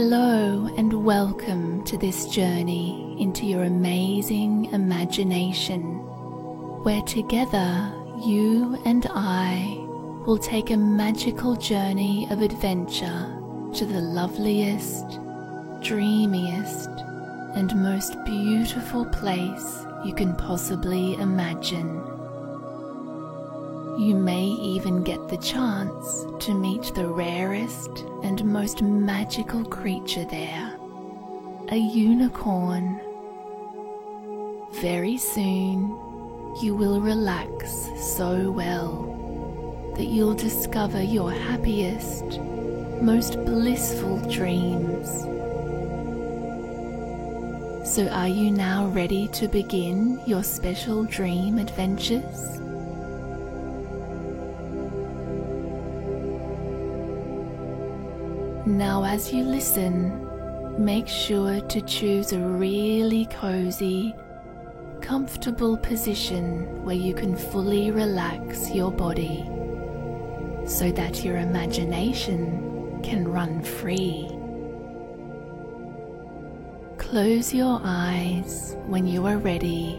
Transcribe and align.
Hello 0.00 0.70
and 0.76 1.04
welcome 1.04 1.82
to 1.82 1.98
this 1.98 2.26
journey 2.26 3.16
into 3.18 3.44
your 3.44 3.64
amazing 3.64 4.66
imagination, 4.66 5.82
where 6.84 7.02
together 7.02 7.92
you 8.24 8.80
and 8.84 9.08
I 9.10 9.76
will 10.24 10.38
take 10.38 10.70
a 10.70 10.76
magical 10.76 11.56
journey 11.56 12.28
of 12.30 12.42
adventure 12.42 13.42
to 13.74 13.84
the 13.84 14.00
loveliest, 14.00 15.18
dreamiest, 15.82 16.90
and 17.56 17.74
most 17.74 18.24
beautiful 18.24 19.04
place 19.06 19.84
you 20.04 20.14
can 20.14 20.36
possibly 20.36 21.14
imagine. 21.14 22.17
You 23.98 24.14
may 24.14 24.44
even 24.44 25.02
get 25.02 25.26
the 25.26 25.38
chance 25.38 26.24
to 26.44 26.54
meet 26.54 26.94
the 26.94 27.08
rarest 27.08 28.04
and 28.22 28.44
most 28.44 28.80
magical 28.80 29.64
creature 29.64 30.24
there, 30.24 30.78
a 31.70 31.76
unicorn. 31.76 33.00
Very 34.74 35.18
soon, 35.18 35.88
you 36.62 36.76
will 36.76 37.00
relax 37.00 37.88
so 38.00 38.52
well 38.52 39.92
that 39.96 40.06
you'll 40.06 40.34
discover 40.34 41.02
your 41.02 41.32
happiest, 41.32 42.38
most 43.02 43.34
blissful 43.44 44.18
dreams. 44.30 45.08
So, 47.84 48.06
are 48.12 48.28
you 48.28 48.52
now 48.52 48.86
ready 48.86 49.26
to 49.32 49.48
begin 49.48 50.20
your 50.24 50.44
special 50.44 51.02
dream 51.02 51.58
adventures? 51.58 52.60
Now, 58.68 59.02
as 59.02 59.32
you 59.32 59.44
listen, 59.44 60.84
make 60.84 61.08
sure 61.08 61.58
to 61.58 61.80
choose 61.80 62.34
a 62.34 62.38
really 62.38 63.24
cozy, 63.30 64.14
comfortable 65.00 65.78
position 65.78 66.84
where 66.84 66.94
you 66.94 67.14
can 67.14 67.34
fully 67.34 67.90
relax 67.90 68.70
your 68.70 68.92
body 68.92 69.42
so 70.66 70.92
that 70.92 71.24
your 71.24 71.38
imagination 71.38 73.00
can 73.02 73.26
run 73.26 73.62
free. 73.62 74.28
Close 76.98 77.54
your 77.54 77.80
eyes 77.82 78.76
when 78.86 79.06
you 79.06 79.24
are 79.24 79.38
ready 79.38 79.94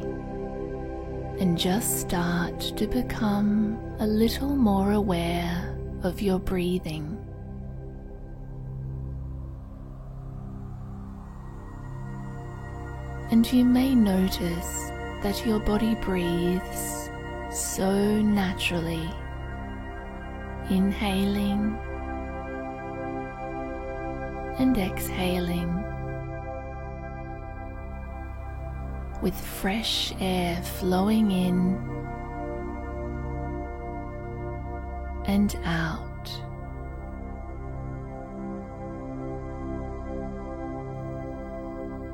and 1.39 1.57
just 1.57 2.01
start 2.01 2.59
to 2.77 2.85
become 2.85 3.79
a 3.99 4.05
little 4.05 4.55
more 4.55 4.91
aware 4.91 5.75
of 6.03 6.21
your 6.21 6.37
breathing. 6.37 7.08
And 13.31 13.51
you 13.53 13.63
may 13.63 13.93
notice 13.93 14.91
that 15.21 15.45
your 15.45 15.59
body 15.59 15.95
breathes 15.95 17.09
so 17.51 18.21
naturally, 18.21 19.09
inhaling 20.69 21.77
and 24.57 24.77
exhaling 24.77 25.73
with 29.21 29.35
fresh 29.35 30.13
air 30.19 30.61
flowing 30.63 31.31
in 31.31 31.75
and 35.25 35.55
out. 35.65 36.08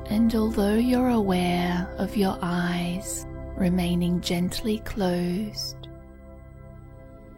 And 0.08 0.34
although 0.34 0.76
you're 0.76 1.10
aware 1.10 1.88
of 1.98 2.16
your 2.16 2.38
eyes 2.40 3.26
remaining 3.56 4.20
gently 4.20 4.78
closed, 4.80 5.88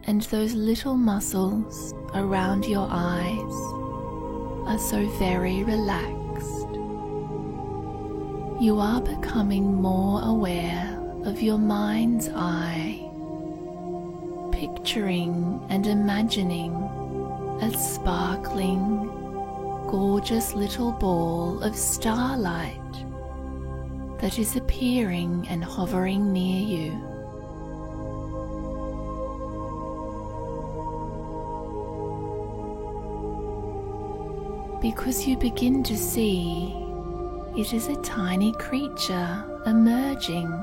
and 0.05 0.21
those 0.23 0.53
little 0.53 0.95
muscles 0.95 1.93
around 2.13 2.65
your 2.65 2.87
eyes 2.89 3.53
are 4.67 4.77
so 4.79 5.07
very 5.17 5.63
relaxed, 5.63 6.67
you 8.61 8.77
are 8.79 9.01
becoming 9.01 9.73
more 9.81 10.21
aware 10.23 10.99
of 11.25 11.41
your 11.41 11.57
mind's 11.57 12.29
eye, 12.35 12.99
picturing 14.51 15.65
and 15.69 15.87
imagining 15.87 16.73
a 17.61 17.71
sparkling 17.77 19.18
gorgeous 19.89 20.53
little 20.53 20.91
ball 20.91 21.59
of 21.63 21.75
starlight 21.75 22.77
that 24.19 24.37
is 24.37 24.55
appearing 24.55 25.47
and 25.49 25.63
hovering 25.63 26.31
near 26.31 26.61
you. 26.61 26.91
Because 34.79 35.25
you 35.25 35.35
begin 35.35 35.81
to 35.81 35.97
see 35.97 36.71
it 37.57 37.73
is 37.73 37.87
a 37.87 37.95
tiny 38.03 38.53
creature 38.53 39.43
emerging 39.65 40.53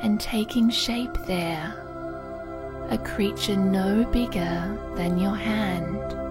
and 0.00 0.18
taking 0.18 0.70
shape 0.70 1.18
there, 1.26 1.74
a 2.88 2.96
creature 2.96 3.56
no 3.56 4.06
bigger 4.06 4.78
than 4.96 5.18
your 5.18 5.36
hand. 5.36 6.23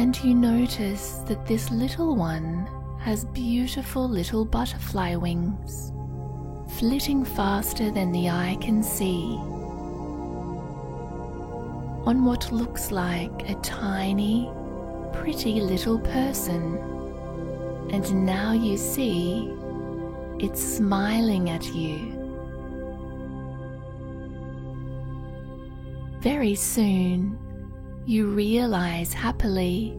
And 0.00 0.24
you 0.24 0.34
notice 0.34 1.20
that 1.26 1.44
this 1.44 1.70
little 1.70 2.16
one 2.16 2.66
has 2.98 3.26
beautiful 3.26 4.08
little 4.08 4.46
butterfly 4.46 5.14
wings, 5.14 5.92
flitting 6.78 7.22
faster 7.22 7.90
than 7.90 8.10
the 8.10 8.26
eye 8.30 8.56
can 8.62 8.82
see. 8.82 9.36
On 12.06 12.24
what 12.24 12.50
looks 12.50 12.90
like 12.90 13.50
a 13.50 13.54
tiny, 13.56 14.50
pretty 15.12 15.60
little 15.60 15.98
person, 15.98 16.78
and 17.90 18.24
now 18.24 18.52
you 18.52 18.78
see 18.78 19.52
it's 20.38 20.62
smiling 20.62 21.50
at 21.50 21.74
you. 21.74 22.16
Very 26.22 26.54
soon, 26.54 27.38
you 28.06 28.26
realize 28.28 29.12
happily 29.12 29.98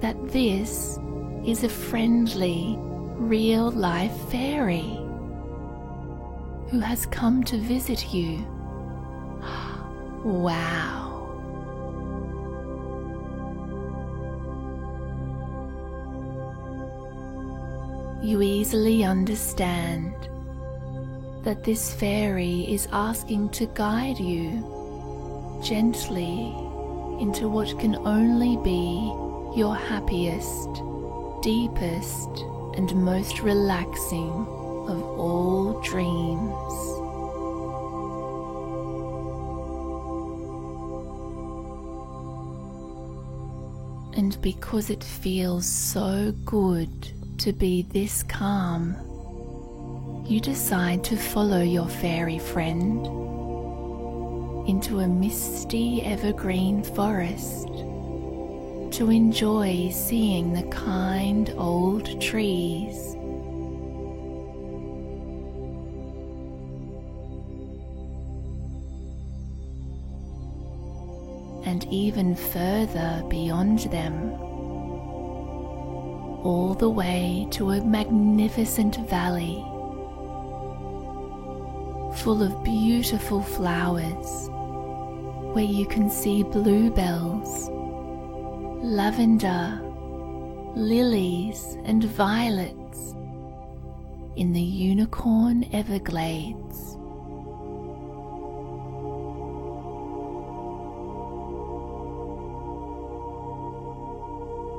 that 0.00 0.16
this 0.28 0.98
is 1.44 1.64
a 1.64 1.68
friendly, 1.68 2.76
real 2.78 3.70
life 3.70 4.16
fairy 4.30 5.00
who 6.70 6.80
has 6.80 7.06
come 7.06 7.42
to 7.44 7.58
visit 7.58 8.12
you. 8.14 8.44
Wow. 10.24 11.12
You 18.20 18.42
easily 18.42 19.04
understand 19.04 20.12
that 21.44 21.62
this 21.62 21.94
fairy 21.94 22.62
is 22.62 22.88
asking 22.90 23.50
to 23.50 23.66
guide 23.66 24.18
you 24.18 25.60
gently 25.62 26.65
into 27.20 27.48
what 27.48 27.78
can 27.78 27.96
only 28.06 28.56
be 28.58 29.12
your 29.58 29.74
happiest, 29.74 30.68
deepest, 31.42 32.28
and 32.76 32.94
most 32.94 33.40
relaxing 33.40 34.30
of 34.88 35.02
all 35.02 35.80
dreams. 35.80 36.96
And 44.16 44.40
because 44.42 44.90
it 44.90 45.02
feels 45.02 45.66
so 45.66 46.32
good 46.44 46.90
to 47.38 47.52
be 47.52 47.82
this 47.82 48.22
calm, 48.22 48.96
you 50.26 50.40
decide 50.40 51.04
to 51.04 51.16
follow 51.16 51.62
your 51.62 51.88
fairy 51.88 52.38
friend 52.38 53.25
into 54.66 55.00
a 55.00 55.06
misty 55.06 56.02
evergreen 56.02 56.82
forest 56.82 57.68
to 58.90 59.10
enjoy 59.10 59.88
seeing 59.92 60.52
the 60.52 60.62
kind 60.64 61.54
old 61.56 62.20
trees. 62.20 63.14
And 71.64 71.84
even 71.92 72.34
further 72.34 73.22
beyond 73.28 73.80
them, 73.90 74.32
all 76.44 76.74
the 76.78 76.88
way 76.88 77.46
to 77.52 77.70
a 77.70 77.84
magnificent 77.84 78.96
valley 79.08 79.64
full 82.16 82.42
of 82.42 82.64
beautiful 82.64 83.42
flowers 83.42 84.48
where 85.56 85.64
you 85.64 85.86
can 85.86 86.10
see 86.10 86.42
bluebells, 86.42 87.70
lavender, 88.84 89.80
lilies, 90.76 91.78
and 91.84 92.04
violets 92.04 93.14
in 94.36 94.52
the 94.52 94.60
Unicorn 94.60 95.66
Everglades. 95.72 96.98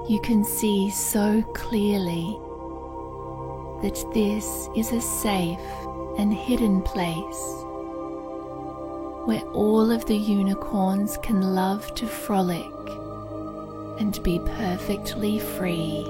You 0.08 0.20
can 0.22 0.46
see 0.46 0.92
so 0.92 1.42
clearly 1.56 2.38
that 3.82 3.98
this 4.14 4.70
is 4.76 4.92
a 4.92 5.02
safe 5.02 5.58
and 6.20 6.32
hidden 6.32 6.84
place 6.84 7.66
where 9.28 9.44
all 9.52 9.92
of 9.92 10.06
the 10.06 10.16
unicorns 10.16 11.18
can 11.22 11.54
love 11.54 11.94
to 11.96 12.08
frolic 12.08 12.72
and 14.00 14.24
be 14.24 14.40
perfectly 14.40 15.38
free. 15.38 16.06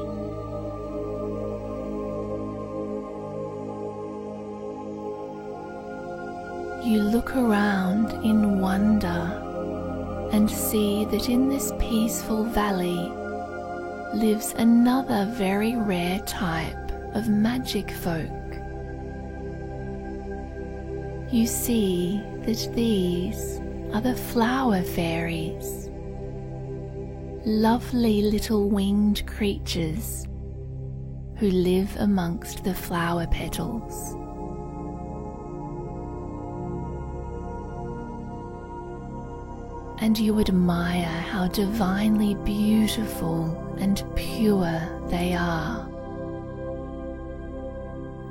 You 6.87 7.01
look 7.01 7.35
around 7.35 8.23
in 8.23 8.59
wonder 8.59 10.29
and 10.31 10.47
see 10.47 11.05
that 11.05 11.27
in 11.27 11.49
this 11.49 11.73
peaceful 11.79 12.43
valley 12.43 13.11
lives 14.13 14.53
another 14.57 15.25
very 15.33 15.75
rare 15.75 16.19
type 16.27 16.91
of 17.15 17.29
magic 17.29 17.89
folk. 17.89 18.29
You 21.31 21.47
see 21.47 22.23
that 22.47 22.73
these 22.75 23.59
are 23.93 23.99
the 23.99 24.15
flower 24.15 24.81
fairies, 24.81 25.89
lovely 27.45 28.21
little 28.21 28.69
winged 28.69 29.27
creatures 29.27 30.25
who 31.35 31.49
live 31.49 31.93
amongst 31.99 32.63
the 32.63 32.73
flower 32.73 33.27
petals. 33.27 34.13
And 39.99 40.17
you 40.17 40.39
admire 40.39 41.03
how 41.03 41.49
divinely 41.49 42.35
beautiful 42.45 43.75
and 43.77 44.01
pure 44.15 44.81
they 45.09 45.33
are. 45.33 45.85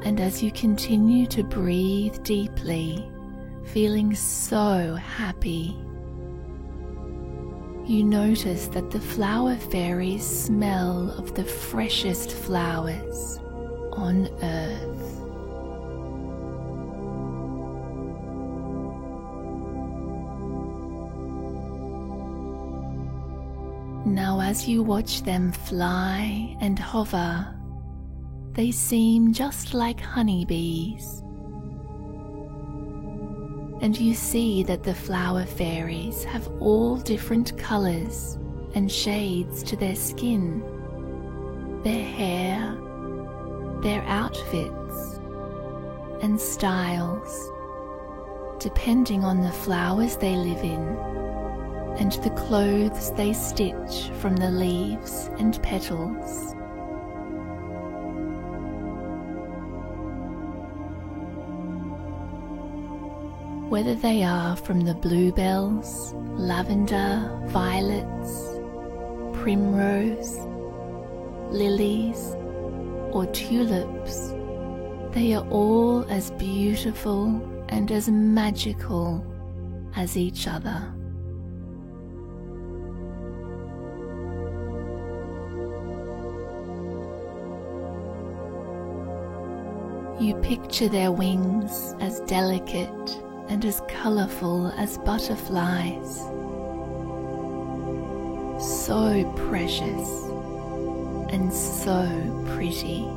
And 0.04 0.18
as 0.20 0.42
you 0.42 0.50
continue 0.52 1.26
to 1.26 1.42
breathe 1.42 2.22
deeply, 2.22 3.10
feeling 3.72 4.14
so 4.14 4.94
happy, 4.94 5.76
you 7.86 8.02
notice 8.02 8.66
that 8.68 8.90
the 8.90 9.00
flower 9.00 9.56
fairies 9.56 10.26
smell 10.26 11.10
of 11.18 11.34
the 11.34 11.44
freshest 11.44 12.32
flowers 12.32 13.38
on 13.92 14.28
earth. 14.42 15.12
Now, 24.06 24.40
as 24.40 24.66
you 24.68 24.82
watch 24.82 25.22
them 25.22 25.52
fly 25.52 26.56
and 26.60 26.78
hover, 26.78 27.54
they 28.52 28.70
seem 28.70 29.32
just 29.32 29.74
like 29.74 30.00
honeybees. 30.00 31.22
And 33.86 33.96
you 33.96 34.14
see 34.14 34.64
that 34.64 34.82
the 34.82 34.96
flower 34.96 35.44
fairies 35.44 36.24
have 36.24 36.50
all 36.58 36.96
different 36.96 37.56
colours 37.56 38.36
and 38.74 38.90
shades 38.90 39.62
to 39.62 39.76
their 39.76 39.94
skin, 39.94 40.60
their 41.84 42.04
hair, 42.04 42.76
their 43.82 44.02
outfits, 44.08 45.20
and 46.20 46.40
styles, 46.40 47.52
depending 48.58 49.22
on 49.22 49.40
the 49.40 49.52
flowers 49.52 50.16
they 50.16 50.34
live 50.34 50.64
in 50.64 50.82
and 52.00 52.10
the 52.24 52.30
clothes 52.30 53.12
they 53.12 53.32
stitch 53.32 54.10
from 54.14 54.34
the 54.34 54.50
leaves 54.50 55.30
and 55.38 55.62
petals. 55.62 56.55
Whether 63.68 63.96
they 63.96 64.22
are 64.22 64.54
from 64.54 64.82
the 64.82 64.94
bluebells, 64.94 66.14
lavender, 66.36 67.28
violets, 67.46 68.60
primrose, 69.40 70.38
lilies, 71.50 72.36
or 73.10 73.26
tulips, 73.32 74.28
they 75.10 75.34
are 75.34 75.46
all 75.48 76.04
as 76.10 76.30
beautiful 76.32 77.26
and 77.68 77.90
as 77.90 78.08
magical 78.08 79.24
as 79.96 80.16
each 80.16 80.46
other. 80.46 80.92
You 90.20 90.34
picture 90.36 90.88
their 90.88 91.10
wings 91.10 91.94
as 92.00 92.20
delicate 92.20 93.25
and 93.48 93.64
as 93.64 93.80
colourful 93.88 94.68
as 94.76 94.98
butterflies. 94.98 96.18
So 98.58 99.32
precious 99.36 100.24
and 101.32 101.52
so 101.52 102.06
pretty. 102.54 103.08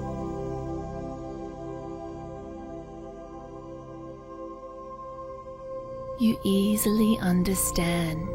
You 6.20 6.38
easily 6.44 7.18
understand 7.20 8.28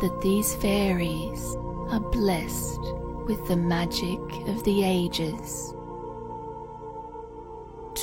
that 0.00 0.18
these 0.20 0.54
fairies 0.56 1.56
are 1.90 2.00
blessed 2.00 2.80
with 3.26 3.46
the 3.46 3.56
magic 3.56 4.20
of 4.48 4.64
the 4.64 4.82
ages 4.82 5.73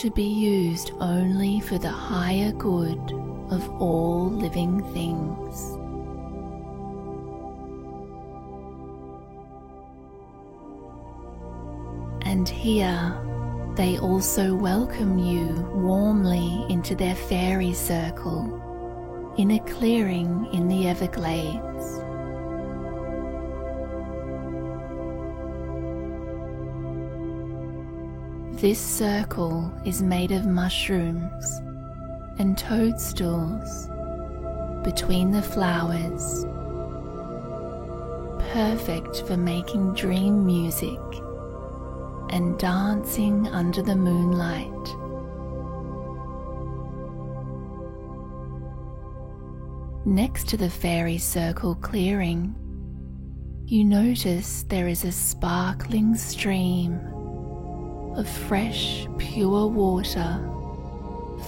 to 0.02 0.10
be 0.10 0.24
used 0.24 0.94
only 1.00 1.60
for 1.60 1.78
the 1.78 1.88
higher 1.88 2.52
good 2.54 2.98
of 3.52 3.70
all 3.80 4.32
living 4.32 4.82
things. 4.96 5.78
And 12.26 12.50
here 12.50 13.16
they 13.76 14.00
also 14.00 14.56
welcome 14.56 15.20
you 15.20 15.46
warmly 15.72 16.66
into 16.68 16.96
their 16.96 17.14
fairy 17.14 17.74
circle 17.74 19.36
in 19.38 19.52
a 19.52 19.60
clearing 19.60 20.48
in 20.52 20.68
the 20.68 20.88
Everglades. 20.88 22.01
This 28.62 28.80
circle 28.80 29.74
is 29.86 30.04
made 30.04 30.32
of 30.32 30.46
mushrooms 30.46 31.64
and 32.38 32.56
toadstools 32.56 33.88
between 34.84 35.32
the 35.32 35.42
flowers, 35.42 36.46
perfect 38.54 39.24
for 39.26 39.36
making 39.36 39.96
dream 39.96 40.46
music 40.46 41.00
and 42.30 42.56
dancing 42.60 43.48
under 43.48 43.82
the 43.82 43.96
moonlight. 43.96 44.70
Next 50.06 50.48
to 50.50 50.58
the 50.58 50.70
fairy 50.70 51.18
circle 51.18 51.74
clearing, 51.74 52.54
you 53.66 53.84
notice 53.84 54.62
there 54.70 54.88
is 54.88 55.04
a 55.04 55.12
sparkling 55.12 56.14
stream 56.14 57.11
of 58.16 58.28
fresh, 58.28 59.08
pure 59.18 59.68
water 59.68 60.40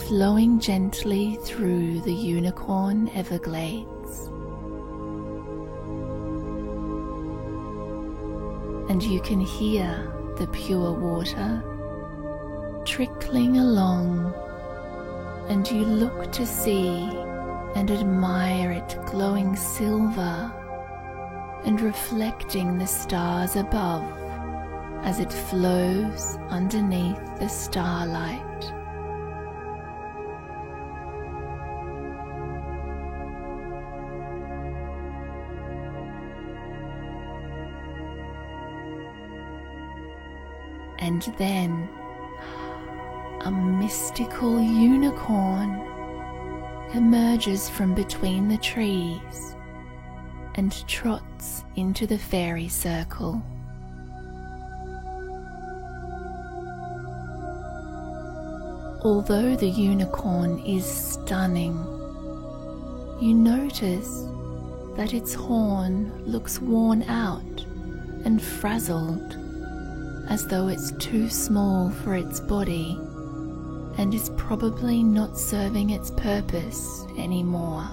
flowing 0.07 0.59
gently 0.59 1.37
through 1.43 2.01
the 2.01 2.13
unicorn 2.13 3.09
everglades. 3.15 4.27
And 8.89 9.01
you 9.03 9.21
can 9.21 9.39
hear 9.39 10.11
the 10.37 10.47
pure 10.47 10.91
water 10.93 11.63
trickling 12.85 13.57
along, 13.57 14.33
and 15.49 15.69
you 15.69 15.83
look 15.83 16.31
to 16.33 16.45
see 16.45 17.09
and 17.75 17.89
admire 17.91 18.71
it 18.71 18.97
glowing 19.05 19.55
silver 19.55 20.51
and 21.65 21.79
reflecting 21.81 22.77
the 22.77 22.87
stars 22.87 23.55
above 23.55 24.03
as 25.03 25.19
it 25.19 25.31
flows 25.31 26.37
underneath 26.49 27.19
the 27.39 27.47
starlight. 27.47 28.39
And 40.99 41.21
then 41.37 41.89
a 43.41 43.51
mystical 43.51 44.61
unicorn 44.61 45.81
emerges 46.93 47.67
from 47.67 47.93
between 47.93 48.47
the 48.47 48.57
trees 48.57 49.55
and 50.55 50.87
trots 50.87 51.65
into 51.75 52.07
the 52.07 52.17
fairy 52.17 52.69
circle. 52.69 53.43
Although 59.03 59.57
the 59.57 59.67
unicorn 59.67 60.59
is 60.59 60.85
stunning, 60.85 61.75
you 63.19 63.33
notice 63.33 64.23
that 64.95 65.13
its 65.13 65.33
horn 65.33 66.23
looks 66.25 66.61
worn 66.61 67.03
out 67.03 67.65
and 68.23 68.41
frazzled, 68.41 69.37
as 70.29 70.47
though 70.47 70.69
it's 70.69 70.91
too 70.99 71.27
small 71.27 71.89
for 71.89 72.15
its 72.15 72.39
body 72.39 72.97
and 73.97 74.13
is 74.13 74.29
probably 74.37 75.03
not 75.03 75.37
serving 75.37 75.89
its 75.89 76.09
purpose 76.11 77.05
anymore. 77.17 77.85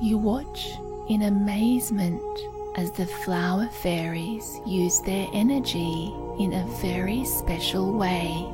You 0.00 0.16
watch 0.16 0.70
in 1.10 1.22
amazement 1.22 2.22
as 2.76 2.90
the 2.90 3.06
flower 3.06 3.68
fairies 3.68 4.60
use 4.66 5.00
their 5.00 5.28
energy 5.32 6.12
in 6.38 6.52
a 6.52 6.66
very 6.80 7.24
special 7.24 7.92
way 7.92 8.48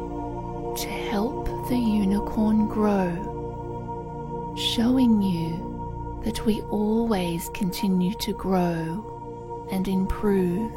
to 0.77 0.89
help 1.11 1.47
the 1.69 1.79
unicorn 1.79 2.69
grow, 2.69 4.55
showing 4.57 5.23
you 5.23 6.21
that 6.25 6.45
we 6.45 6.61
always 6.63 7.49
continue 7.51 8.15
to 8.15 8.33
grow 8.35 9.67
and 9.73 9.89
improve 9.89 10.73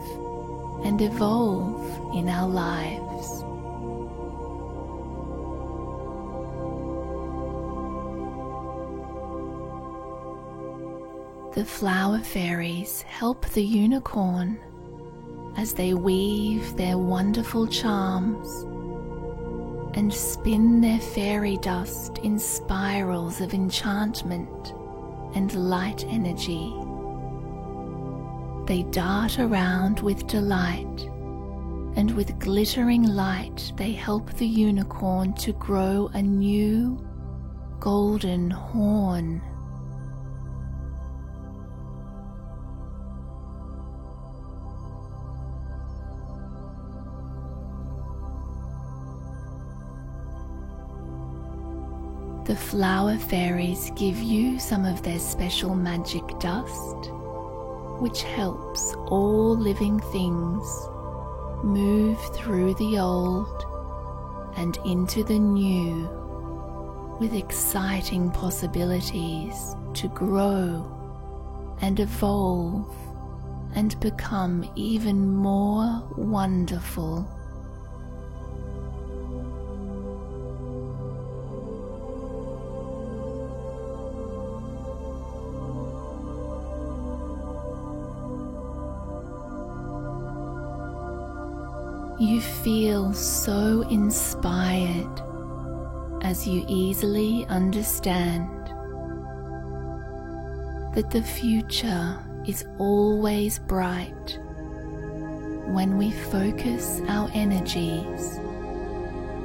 and 0.86 1.02
evolve 1.02 2.16
in 2.16 2.30
our 2.30 2.48
lives. 2.48 3.12
The 11.55 11.63
flower 11.63 12.17
fairies 12.17 13.03
help 13.03 13.45
the 13.50 13.63
unicorn 13.63 14.57
as 15.55 15.75
they 15.75 15.93
weave 15.93 16.75
their 16.75 16.98
wonderful 16.98 17.67
charms 17.67 18.63
and 19.95 20.12
spin 20.12 20.81
their 20.81 21.00
fairy 21.00 21.57
dust 21.57 22.17
in 22.24 22.39
spirals 22.39 23.39
of 23.39 23.53
enchantment 23.53 24.74
and 25.36 25.53
light 25.69 26.03
energy. 26.05 26.74
They 28.65 28.81
dart 28.89 29.38
around 29.38 30.00
with 30.00 30.25
delight, 30.25 31.07
and 31.95 32.15
with 32.15 32.39
glittering 32.39 33.03
light 33.03 33.74
they 33.75 33.91
help 33.91 34.33
the 34.33 34.48
unicorn 34.48 35.33
to 35.33 35.53
grow 35.53 36.10
a 36.15 36.22
new 36.24 36.98
golden 37.79 38.50
horn. 38.50 39.39
The 52.46 52.56
flower 52.58 53.18
fairies 53.18 53.90
give 53.96 54.22
you 54.22 54.60
some 54.60 54.84
of 54.84 55.02
their 55.02 55.20
special 55.20 55.76
magic 55.76 56.24
dust, 56.40 57.10
which 58.02 58.24
helps 58.24 58.94
all 59.08 59.56
living 59.58 60.00
things 60.12 60.64
move 61.64 62.20
through 62.36 62.74
the 62.74 63.00
old 63.00 63.64
and 64.58 64.78
into 64.86 65.24
the 65.24 65.40
new 65.40 66.10
with 67.22 67.34
exciting 67.34 68.30
possibilities 68.32 69.78
to 69.94 70.10
grow 70.10 70.86
and 71.82 72.02
evolve 72.02 72.94
and 73.74 73.98
become 74.02 74.70
even 74.76 75.34
more 75.34 76.04
wonderful. 76.18 77.26
You 92.34 92.42
feel 92.42 93.13
so 93.13 93.82
inspired 93.92 95.22
as 96.24 96.48
you 96.48 96.66
easily 96.68 97.46
understand 97.46 98.50
that 100.96 101.12
the 101.12 101.22
future 101.22 102.18
is 102.48 102.66
always 102.80 103.60
bright 103.60 104.40
when 105.75 105.96
we 105.96 106.10
focus 106.10 107.02
our 107.08 107.30
energies 107.36 108.40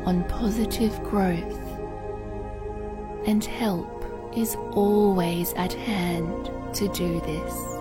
on 0.06 0.24
positive 0.26 0.98
growth 1.02 1.60
and 3.26 3.44
help 3.44 4.02
is 4.34 4.56
always 4.72 5.52
at 5.58 5.74
hand 5.74 6.50
to 6.74 6.88
do 6.94 7.20
this. 7.20 7.77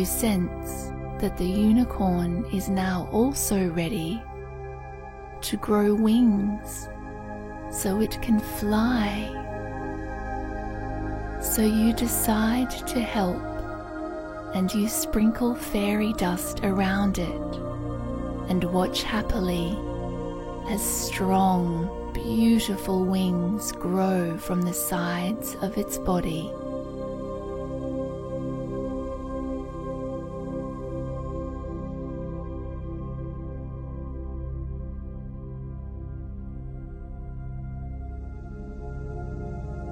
You 0.00 0.06
sense 0.06 0.92
that 1.20 1.36
the 1.36 1.44
unicorn 1.44 2.46
is 2.54 2.70
now 2.70 3.06
also 3.12 3.68
ready 3.72 4.22
to 5.42 5.58
grow 5.58 5.94
wings 5.94 6.88
so 7.70 8.00
it 8.00 8.18
can 8.22 8.40
fly. 8.40 9.28
So 11.42 11.60
you 11.60 11.92
decide 11.92 12.70
to 12.86 13.00
help 13.02 13.42
and 14.54 14.72
you 14.72 14.88
sprinkle 14.88 15.54
fairy 15.54 16.14
dust 16.14 16.60
around 16.62 17.18
it 17.18 17.56
and 18.48 18.64
watch 18.72 19.02
happily 19.02 19.76
as 20.70 20.82
strong, 20.82 22.10
beautiful 22.14 23.04
wings 23.04 23.70
grow 23.72 24.38
from 24.38 24.62
the 24.62 24.72
sides 24.72 25.56
of 25.60 25.76
its 25.76 25.98
body. 25.98 26.50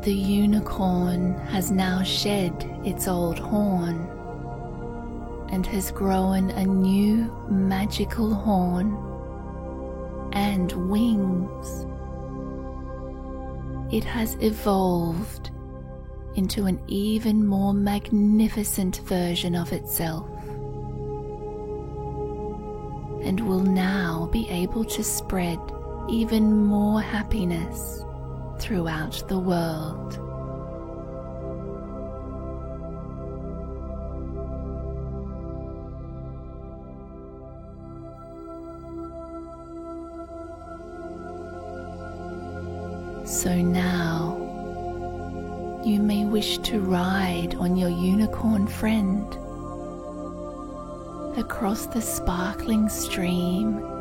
The 0.08 0.14
unicorn 0.14 1.34
has 1.48 1.70
now 1.70 2.02
shed 2.02 2.54
its 2.82 3.06
old 3.06 3.38
horn 3.38 4.08
and 5.52 5.66
has 5.66 5.90
grown 5.90 6.48
a 6.52 6.64
new 6.64 7.30
magical 7.50 8.32
horn 8.32 8.96
and 10.32 10.72
wings. 10.88 11.84
It 13.92 14.02
has 14.04 14.38
evolved 14.40 15.50
into 16.36 16.64
an 16.64 16.80
even 16.86 17.46
more 17.46 17.74
magnificent 17.74 19.02
version 19.04 19.54
of 19.54 19.74
itself 19.74 20.30
and 23.22 23.46
will 23.46 23.60
now 23.60 24.30
be 24.32 24.48
able 24.48 24.86
to 24.86 25.04
spread 25.04 25.58
even 26.08 26.64
more 26.64 27.02
happiness 27.02 28.06
throughout 28.58 29.22
the 29.28 29.38
world. 29.38 30.14
So 43.26 43.54
now 43.54 44.36
you 45.84 46.00
may 46.00 46.24
wish 46.24 46.58
to 46.58 46.80
ride 46.80 47.54
on 47.56 47.76
your 47.76 47.88
unicorn 47.88 48.66
friend 48.66 49.26
across 51.38 51.86
the 51.86 52.00
sparkling 52.00 52.88
stream 52.88 53.97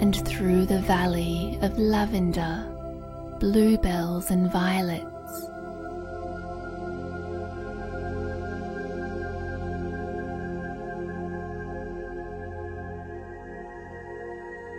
and 0.00 0.26
through 0.26 0.64
the 0.66 0.80
valley 0.80 1.58
of 1.62 1.78
lavender, 1.78 2.64
bluebells, 3.40 4.30
and 4.30 4.50
violets. 4.50 5.04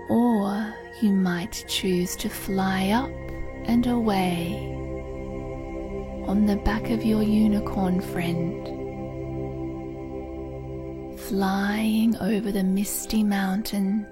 Or 0.10 0.74
you 1.02 1.12
might 1.12 1.66
choose 1.68 2.16
to 2.18 2.30
fly 2.30 2.90
up 2.90 3.12
and 3.66 3.86
away 3.88 4.56
on 6.28 6.46
the 6.46 6.58
back 6.58 6.90
of 6.90 7.04
your 7.04 7.24
unicorn 7.24 8.02
friend, 8.02 8.68
flying 11.20 12.16
over 12.18 12.52
the 12.52 12.64
misty 12.64 13.24
mountains 13.24 14.06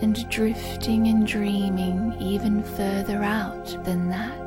and 0.00 0.28
drifting 0.30 1.08
and 1.08 1.26
dreaming 1.26 2.14
even 2.20 2.62
further 2.62 3.22
out 3.22 3.66
than 3.84 4.08
that. 4.08 4.38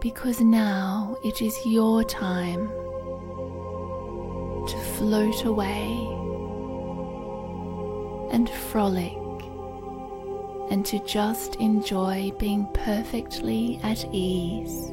because 0.00 0.40
now 0.40 1.16
it 1.22 1.42
is 1.42 1.54
your 1.66 2.02
time 2.02 2.68
to 4.66 4.76
float 4.96 5.44
away 5.44 6.09
and 8.30 8.48
frolic 8.48 9.16
and 10.70 10.86
to 10.86 10.98
just 11.04 11.56
enjoy 11.56 12.30
being 12.38 12.66
perfectly 12.72 13.80
at 13.82 14.04
ease 14.12 14.90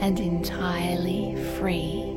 and 0.00 0.20
entirely 0.20 1.34
free. 1.58 2.07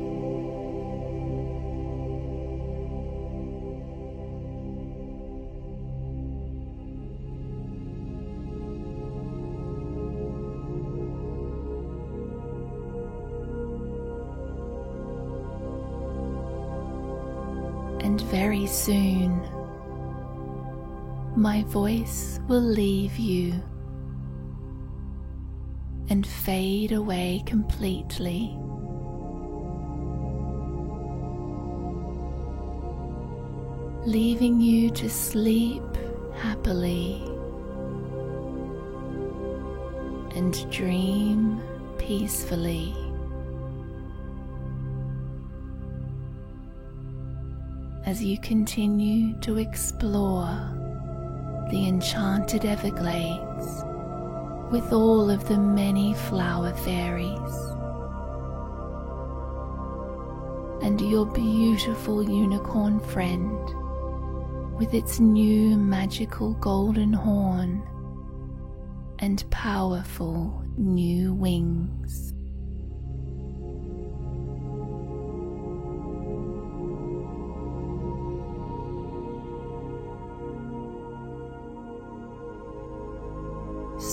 Soon 18.72 19.38
my 21.36 21.62
voice 21.64 22.40
will 22.48 22.62
leave 22.62 23.18
you 23.18 23.52
and 26.08 26.26
fade 26.26 26.92
away 26.92 27.42
completely. 27.44 28.56
Leaving 34.06 34.60
you 34.60 34.90
to 34.90 35.08
sleep 35.08 35.82
happily 36.34 37.22
and 40.34 40.70
dream 40.70 41.60
peacefully. 41.98 43.01
As 48.12 48.22
you 48.22 48.36
continue 48.40 49.32
to 49.38 49.56
explore 49.56 50.44
the 51.70 51.88
enchanted 51.88 52.66
Everglades 52.66 53.84
with 54.70 54.92
all 54.92 55.30
of 55.30 55.48
the 55.48 55.56
many 55.56 56.12
flower 56.12 56.74
fairies 56.74 57.54
and 60.82 61.00
your 61.00 61.24
beautiful 61.24 62.22
unicorn 62.22 63.00
friend 63.00 63.58
with 64.78 64.92
its 64.92 65.18
new 65.18 65.78
magical 65.78 66.52
golden 66.56 67.14
horn 67.14 67.82
and 69.20 69.42
powerful 69.50 70.62
new 70.76 71.32
wings. 71.32 72.31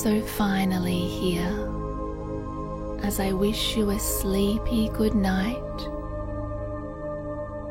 So 0.10 0.22
finally, 0.22 1.08
here, 1.08 1.54
as 3.04 3.20
I 3.20 3.32
wish 3.32 3.78
you 3.78 3.92
a 3.92 4.00
sleepy 4.00 4.90
good 4.90 5.14
night, 5.14 5.78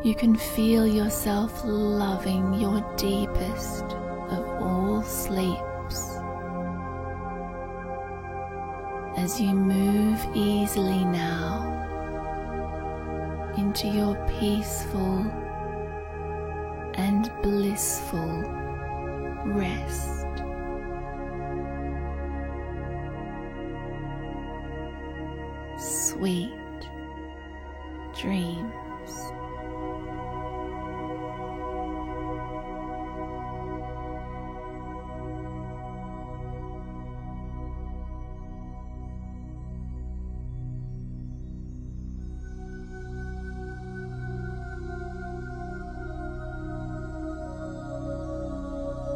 you 0.05 0.14
can 0.14 0.37
feel 0.37 0.87
yourself 0.87 1.51
loving 1.64 2.55
your 2.55 2.81
deepest 2.96 3.83
of 4.31 4.48
all 4.62 5.03
sleeps. 5.03 5.98
As 9.16 9.40
you 9.40 9.53
move 9.53 10.24
easily 10.33 11.05
now 11.07 11.66
into 13.59 13.88
your 13.88 14.14
peaceful 14.38 15.27
and 16.94 17.33
blissful 17.42 18.44
rest. 19.44 20.17
Sweet 26.18 26.50
dreams. 28.18 28.72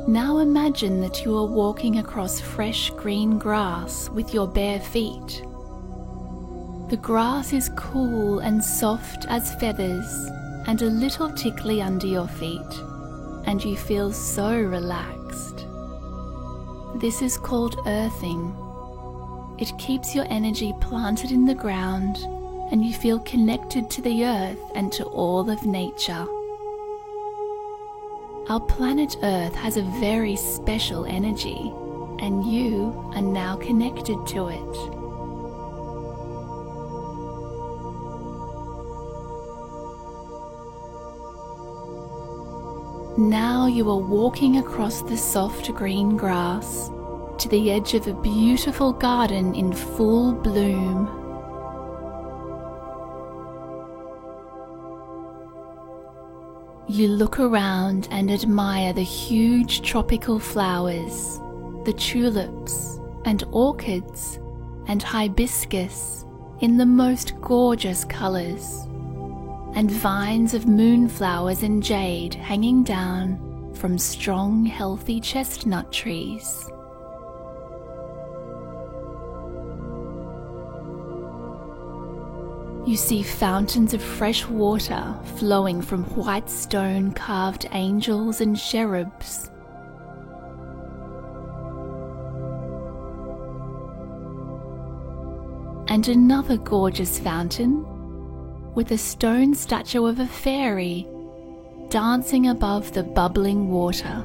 Now 0.06 0.38
imagine 0.38 1.00
that 1.00 1.24
you 1.24 1.36
are 1.36 1.46
walking 1.46 1.98
across 1.98 2.40
fresh 2.40 2.90
green 2.90 3.38
grass 3.38 4.08
with 4.10 4.32
your 4.32 4.46
bare 4.46 4.80
feet. 4.80 5.42
The 6.92 6.98
grass 6.98 7.54
is 7.54 7.70
cool 7.74 8.40
and 8.40 8.62
soft 8.62 9.24
as 9.30 9.54
feathers 9.54 10.30
and 10.66 10.82
a 10.82 10.90
little 10.90 11.32
tickly 11.32 11.80
under 11.80 12.06
your 12.06 12.28
feet, 12.28 12.60
and 13.46 13.64
you 13.64 13.78
feel 13.78 14.12
so 14.12 14.54
relaxed. 14.60 15.66
This 16.96 17.22
is 17.22 17.38
called 17.38 17.78
earthing. 17.86 18.54
It 19.58 19.72
keeps 19.78 20.14
your 20.14 20.26
energy 20.28 20.74
planted 20.82 21.32
in 21.32 21.46
the 21.46 21.54
ground 21.54 22.18
and 22.70 22.84
you 22.84 22.92
feel 22.92 23.20
connected 23.20 23.88
to 23.88 24.02
the 24.02 24.26
earth 24.26 24.60
and 24.74 24.92
to 24.92 25.04
all 25.04 25.48
of 25.48 25.64
nature. 25.64 26.26
Our 28.50 28.60
planet 28.60 29.16
Earth 29.22 29.54
has 29.54 29.78
a 29.78 29.90
very 29.98 30.36
special 30.36 31.06
energy, 31.06 31.72
and 32.18 32.44
you 32.44 32.92
are 33.14 33.22
now 33.22 33.56
connected 33.56 34.26
to 34.26 34.48
it. 34.48 35.01
Now 43.22 43.66
you 43.66 43.88
are 43.88 43.96
walking 43.96 44.56
across 44.56 45.00
the 45.00 45.16
soft 45.16 45.72
green 45.74 46.16
grass 46.16 46.90
to 47.38 47.48
the 47.48 47.70
edge 47.70 47.94
of 47.94 48.08
a 48.08 48.14
beautiful 48.14 48.92
garden 48.92 49.54
in 49.54 49.72
full 49.72 50.32
bloom. 50.32 51.06
You 56.88 57.06
look 57.06 57.38
around 57.38 58.08
and 58.10 58.28
admire 58.28 58.92
the 58.92 59.04
huge 59.04 59.82
tropical 59.82 60.40
flowers, 60.40 61.38
the 61.84 61.94
tulips 61.96 62.98
and 63.24 63.44
orchids 63.52 64.40
and 64.88 65.00
hibiscus 65.00 66.24
in 66.58 66.76
the 66.76 66.86
most 66.86 67.40
gorgeous 67.40 68.04
colours 68.04 68.88
and 69.74 69.90
vines 69.90 70.54
of 70.54 70.66
moonflowers 70.66 71.62
and 71.62 71.82
jade 71.82 72.34
hanging 72.34 72.84
down 72.84 73.72
from 73.74 73.96
strong, 73.96 74.66
healthy 74.66 75.20
chestnut 75.20 75.90
trees. 75.92 76.68
You 82.84 82.96
see 82.96 83.22
fountains 83.22 83.94
of 83.94 84.02
fresh 84.02 84.46
water 84.46 85.14
flowing 85.36 85.80
from 85.80 86.04
white 86.16 86.50
stone 86.50 87.12
carved 87.12 87.66
angels 87.72 88.40
and 88.40 88.58
cherubs. 88.58 89.50
And 95.88 96.08
another 96.08 96.56
gorgeous 96.56 97.18
fountain 97.18 97.86
with 98.74 98.90
a 98.90 98.98
stone 98.98 99.54
statue 99.54 100.06
of 100.06 100.18
a 100.18 100.26
fairy 100.26 101.06
dancing 101.88 102.48
above 102.48 102.92
the 102.92 103.02
bubbling 103.02 103.70
water. 103.70 104.24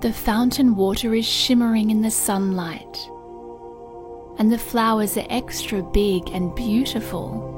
The 0.00 0.12
fountain 0.12 0.74
water 0.74 1.14
is 1.14 1.24
shimmering 1.24 1.90
in 1.90 2.02
the 2.02 2.10
sunlight, 2.10 3.08
and 4.38 4.50
the 4.52 4.58
flowers 4.58 5.16
are 5.16 5.26
extra 5.30 5.82
big 5.82 6.28
and 6.30 6.54
beautiful, 6.54 7.52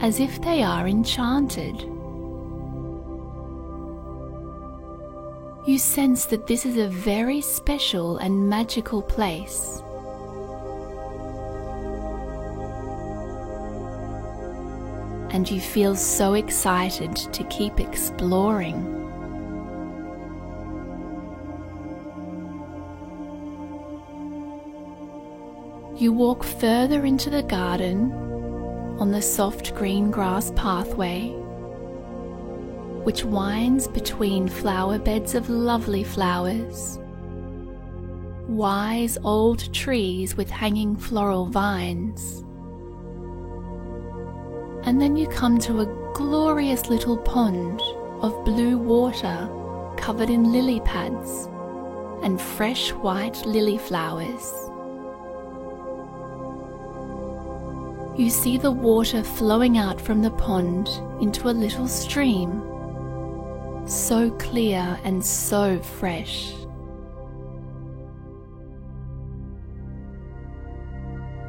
as 0.00 0.20
if 0.20 0.40
they 0.40 0.62
are 0.62 0.86
enchanted. 0.86 1.95
You 5.66 5.78
sense 5.80 6.26
that 6.26 6.46
this 6.46 6.64
is 6.64 6.76
a 6.76 6.86
very 6.86 7.40
special 7.40 8.18
and 8.18 8.48
magical 8.48 9.02
place. 9.02 9.82
And 15.34 15.50
you 15.50 15.60
feel 15.60 15.96
so 15.96 16.34
excited 16.34 17.16
to 17.16 17.42
keep 17.44 17.80
exploring. 17.80 18.76
You 25.96 26.12
walk 26.12 26.44
further 26.44 27.04
into 27.04 27.28
the 27.28 27.42
garden 27.42 28.12
on 29.00 29.10
the 29.10 29.20
soft 29.20 29.74
green 29.74 30.12
grass 30.12 30.52
pathway, 30.54 31.34
which 33.06 33.24
winds 33.24 33.86
between 33.86 34.48
flower 34.48 34.98
beds 34.98 35.36
of 35.36 35.48
lovely 35.48 36.02
flowers, 36.02 36.98
wise 38.48 39.16
old 39.22 39.72
trees 39.72 40.36
with 40.36 40.50
hanging 40.50 40.96
floral 40.96 41.46
vines. 41.46 42.42
And 44.84 45.00
then 45.00 45.16
you 45.16 45.28
come 45.28 45.60
to 45.60 45.82
a 45.82 46.12
glorious 46.14 46.88
little 46.88 47.16
pond 47.16 47.80
of 48.22 48.44
blue 48.44 48.76
water 48.76 49.48
covered 49.96 50.28
in 50.28 50.50
lily 50.50 50.80
pads 50.80 51.46
and 52.24 52.40
fresh 52.40 52.90
white 52.90 53.46
lily 53.46 53.78
flowers. 53.78 54.52
you 58.18 58.30
see 58.30 58.56
the 58.56 58.70
water 58.70 59.22
flowing 59.22 59.76
out 59.76 60.00
from 60.00 60.22
the 60.22 60.30
pond 60.30 60.88
into 61.20 61.50
a 61.50 61.50
little 61.50 61.86
stream, 61.86 62.62
so 63.86 64.30
clear 64.32 64.98
and 65.04 65.24
so 65.24 65.78
fresh. 65.80 66.52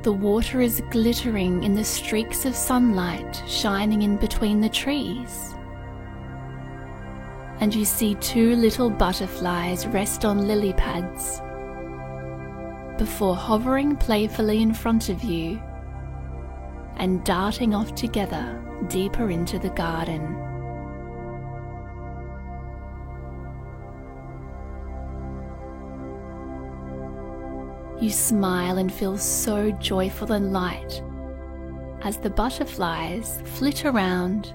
The 0.03 0.13
water 0.13 0.61
is 0.61 0.81
glittering 0.91 1.63
in 1.63 1.73
the 1.73 1.83
streaks 1.83 2.45
of 2.45 2.55
sunlight 2.55 3.43
shining 3.47 4.03
in 4.03 4.17
between 4.17 4.61
the 4.61 4.69
trees. 4.69 5.53
And 7.59 7.73
you 7.73 7.83
see 7.83 8.15
two 8.15 8.55
little 8.55 8.89
butterflies 8.89 9.87
rest 9.87 10.23
on 10.23 10.47
lily 10.47 10.73
pads 10.73 11.41
before 12.97 13.35
hovering 13.35 13.95
playfully 13.95 14.61
in 14.61 14.73
front 14.73 15.09
of 15.09 15.23
you 15.23 15.61
and 16.97 17.23
darting 17.25 17.73
off 17.75 17.93
together 17.95 18.63
deeper 18.87 19.29
into 19.29 19.59
the 19.59 19.69
garden. 19.69 20.46
You 27.99 28.11
smile 28.11 28.77
and 28.77 28.93
feel 28.93 29.17
so 29.17 29.71
joyful 29.71 30.31
and 30.31 30.53
light 30.53 31.01
as 32.03 32.17
the 32.17 32.29
butterflies 32.29 33.41
flit 33.43 33.85
around 33.85 34.53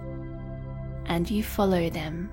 and 1.07 1.29
you 1.29 1.43
follow 1.43 1.91
them. 1.91 2.31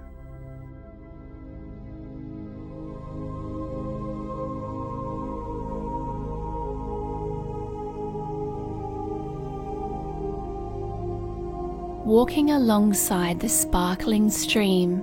Walking 12.06 12.52
alongside 12.52 13.40
the 13.40 13.50
sparkling 13.50 14.30
stream, 14.30 15.00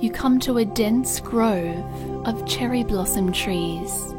you 0.00 0.10
come 0.12 0.38
to 0.40 0.58
a 0.58 0.64
dense 0.64 1.18
grove 1.18 2.26
of 2.26 2.46
cherry 2.46 2.84
blossom 2.84 3.32
trees 3.32 4.14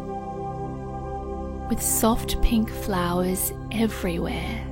with 1.69 1.81
soft 1.81 2.41
pink 2.41 2.69
flowers 2.69 3.53
everywhere. 3.71 4.65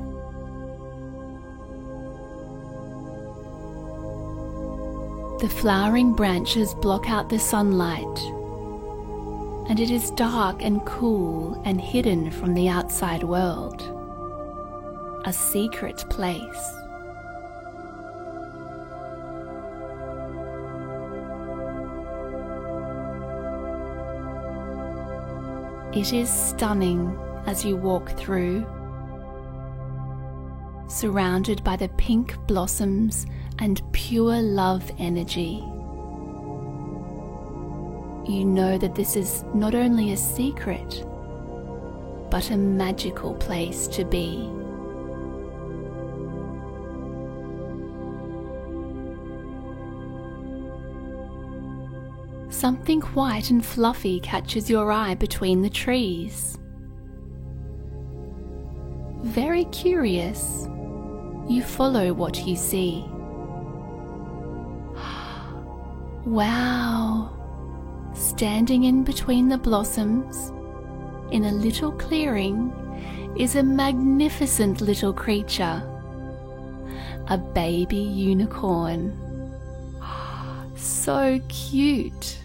The 5.39 5.49
flowering 5.49 6.13
branches 6.13 6.73
block 6.73 7.09
out 7.09 7.29
the 7.29 7.39
sunlight, 7.39 8.19
and 9.69 9.79
it 9.79 9.91
is 9.91 10.11
dark 10.11 10.63
and 10.63 10.83
cool 10.85 11.61
and 11.63 11.79
hidden 11.79 12.31
from 12.31 12.55
the 12.55 12.67
outside 12.67 13.23
world 13.23 13.93
a 15.27 15.33
secret 15.33 16.05
place. 16.09 16.86
It 25.93 26.13
is 26.13 26.29
stunning 26.29 27.17
as 27.45 27.63
you 27.65 27.77
walk 27.77 28.11
through, 28.17 28.65
surrounded 30.87 31.63
by 31.63 31.75
the 31.75 31.89
pink 31.97 32.35
blossoms 32.47 33.25
and 33.59 33.81
pure 33.93 34.41
love 34.41 34.91
energy. 34.99 35.63
You 38.27 38.43
know 38.45 38.77
that 38.77 38.95
this 38.95 39.15
is 39.15 39.43
not 39.53 39.73
only 39.73 40.11
a 40.11 40.17
secret, 40.17 41.05
but 42.29 42.51
a 42.51 42.57
magical 42.57 43.33
place 43.33 43.87
to 43.87 44.03
be. 44.03 44.49
Something 52.57 53.01
white 53.01 53.51
and 53.51 53.63
fluffy 53.63 54.19
catches 54.19 54.67
your 54.67 54.91
eye 54.91 55.13
between 55.13 55.61
the 55.61 55.69
trees. 55.69 56.57
Very 59.21 59.65
curious, 59.65 60.67
you 61.47 61.61
follow 61.61 62.13
what 62.13 62.47
you 62.47 62.55
see. 62.55 63.05
Wow! 66.25 67.29
Standing 68.15 68.85
in 68.85 69.03
between 69.03 69.49
the 69.49 69.59
blossoms, 69.59 70.51
in 71.31 71.45
a 71.45 71.51
little 71.51 71.91
clearing, 71.91 72.73
is 73.37 73.55
a 73.55 73.61
magnificent 73.61 74.81
little 74.81 75.13
creature. 75.13 75.83
A 77.27 77.37
baby 77.37 77.97
unicorn. 77.97 79.15
So 80.75 81.39
cute. 81.49 82.37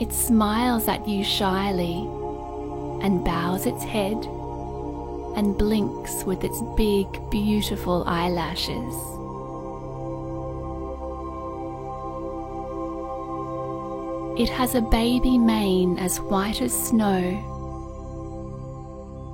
It 0.00 0.14
smiles 0.14 0.88
at 0.88 1.06
you 1.06 1.22
shyly 1.22 1.98
and 3.02 3.22
bows 3.22 3.66
its 3.66 3.84
head 3.84 4.16
and 5.36 5.58
blinks 5.58 6.24
with 6.24 6.42
its 6.42 6.62
big, 6.74 7.06
beautiful 7.30 8.04
eyelashes. 8.06 8.94
It 14.40 14.48
has 14.48 14.74
a 14.74 14.80
baby 14.80 15.36
mane 15.36 15.98
as 15.98 16.18
white 16.18 16.62
as 16.62 16.72
snow 16.72 17.46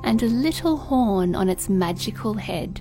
and 0.03 0.21
a 0.21 0.27
little 0.27 0.77
horn 0.77 1.37
on 1.37 1.49
its 1.49 1.69
magical 1.69 2.35
head. 2.35 2.81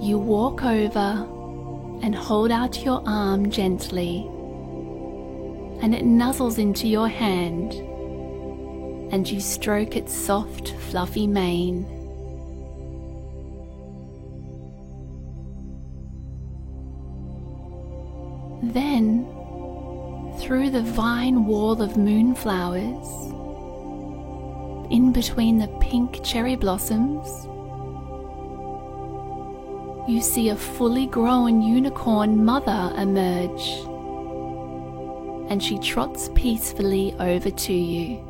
You 0.00 0.16
walk 0.16 0.64
over 0.64 1.26
and 2.02 2.14
hold 2.14 2.50
out 2.52 2.84
your 2.84 3.02
arm 3.04 3.50
gently, 3.50 4.24
and 5.82 5.94
it 5.94 6.04
nuzzles 6.04 6.58
into 6.58 6.86
your 6.86 7.08
hand, 7.08 7.72
and 9.12 9.28
you 9.28 9.40
stroke 9.40 9.96
its 9.96 10.14
soft, 10.14 10.74
fluffy 10.90 11.26
mane. 11.26 11.82
Then, 18.62 19.26
through 20.40 20.70
the 20.70 20.82
vine 20.82 21.44
wall 21.44 21.82
of 21.82 21.96
moonflowers, 21.96 23.08
in 24.92 25.12
between 25.12 25.58
the 25.58 25.68
pink 25.80 26.24
cherry 26.24 26.54
blossoms, 26.54 27.28
you 30.08 30.22
see 30.22 30.48
a 30.48 30.56
fully 30.56 31.06
grown 31.06 31.60
unicorn 31.60 32.42
mother 32.42 32.94
emerge, 32.96 33.68
and 35.50 35.62
she 35.62 35.78
trots 35.80 36.30
peacefully 36.34 37.14
over 37.20 37.50
to 37.50 37.74
you. 37.74 38.24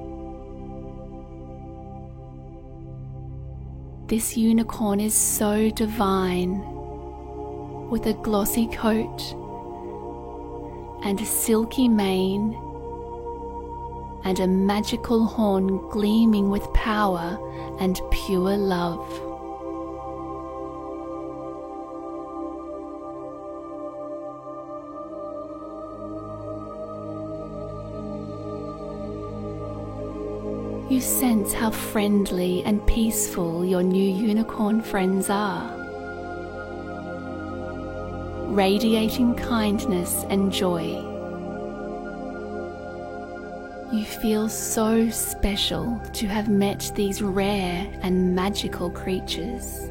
This 4.08 4.36
unicorn 4.36 4.98
is 4.98 5.14
so 5.14 5.70
divine, 5.70 6.58
with 7.90 8.06
a 8.06 8.14
glossy 8.14 8.66
coat 8.66 9.22
and 11.04 11.20
a 11.20 11.26
silky 11.26 11.88
mane 11.88 12.54
and 14.24 14.40
a 14.40 14.48
magical 14.48 15.26
horn 15.26 15.78
gleaming 15.90 16.50
with 16.50 16.72
power 16.74 17.38
and 17.78 18.00
pure 18.10 18.56
love. 18.56 19.27
You 30.88 31.02
sense 31.02 31.52
how 31.52 31.70
friendly 31.70 32.62
and 32.64 32.84
peaceful 32.86 33.62
your 33.62 33.82
new 33.82 34.10
unicorn 34.10 34.80
friends 34.80 35.28
are, 35.28 35.70
radiating 38.46 39.34
kindness 39.34 40.24
and 40.30 40.50
joy. 40.50 41.04
You 43.92 44.02
feel 44.02 44.48
so 44.48 45.10
special 45.10 46.00
to 46.14 46.26
have 46.26 46.48
met 46.48 46.90
these 46.94 47.20
rare 47.20 47.86
and 48.00 48.34
magical 48.34 48.90
creatures. 48.90 49.90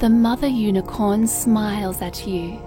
The 0.00 0.08
mother 0.08 0.46
unicorn 0.46 1.26
smiles 1.26 2.00
at 2.02 2.24
you 2.24 2.60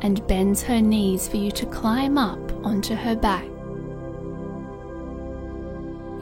and 0.00 0.26
bends 0.26 0.62
her 0.62 0.80
knees 0.80 1.28
for 1.28 1.36
you 1.36 1.50
to 1.50 1.66
climb 1.66 2.16
up 2.16 2.38
onto 2.64 2.94
her 2.94 3.14
back. 3.14 3.44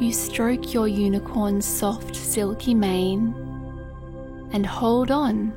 You 0.00 0.12
stroke 0.12 0.74
your 0.74 0.88
unicorn's 0.88 1.66
soft, 1.66 2.16
silky 2.16 2.74
mane 2.74 3.32
and 4.52 4.66
hold 4.66 5.12
on 5.12 5.52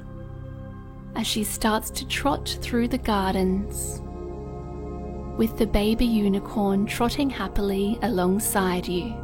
as 1.15 1.25
she 1.25 1.43
starts 1.43 1.89
to 1.89 2.07
trot 2.07 2.55
through 2.61 2.89
the 2.89 2.99
gardens, 2.99 3.99
with 5.39 5.57
the 5.57 5.65
baby 5.65 6.05
unicorn 6.05 6.85
trotting 6.85 7.31
happily 7.31 7.97
alongside 8.03 8.87
you. 8.87 9.22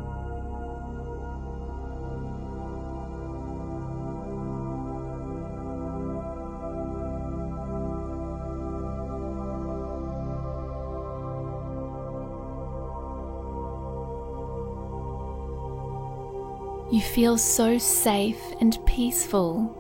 You 17.00 17.06
feel 17.06 17.38
so 17.38 17.78
safe 17.78 18.42
and 18.60 18.78
peaceful. 18.86 19.74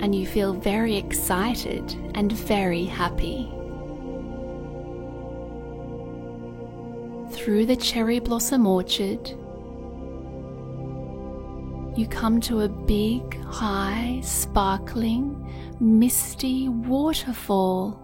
And 0.00 0.14
you 0.14 0.24
feel 0.28 0.52
very 0.52 0.94
excited 0.96 1.96
and 2.14 2.30
very 2.30 2.84
happy. 2.84 3.50
Through 7.32 7.66
the 7.66 7.74
cherry 7.74 8.20
blossom 8.20 8.64
orchard, 8.64 9.28
you 11.98 12.06
come 12.08 12.40
to 12.42 12.60
a 12.60 12.68
big, 12.68 13.42
high, 13.42 14.20
sparkling, 14.22 15.52
misty 15.80 16.68
waterfall. 16.68 18.01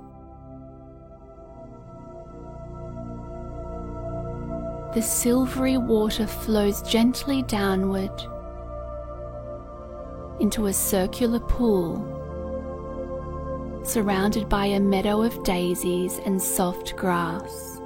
The 4.98 5.04
silvery 5.04 5.78
water 5.78 6.26
flows 6.26 6.82
gently 6.82 7.42
downward 7.44 8.10
into 10.40 10.66
a 10.66 10.72
circular 10.72 11.38
pool 11.38 12.02
surrounded 13.84 14.48
by 14.48 14.66
a 14.66 14.80
meadow 14.80 15.22
of 15.22 15.40
daisies 15.44 16.18
and 16.26 16.42
soft 16.42 16.96
grass. 16.96 17.76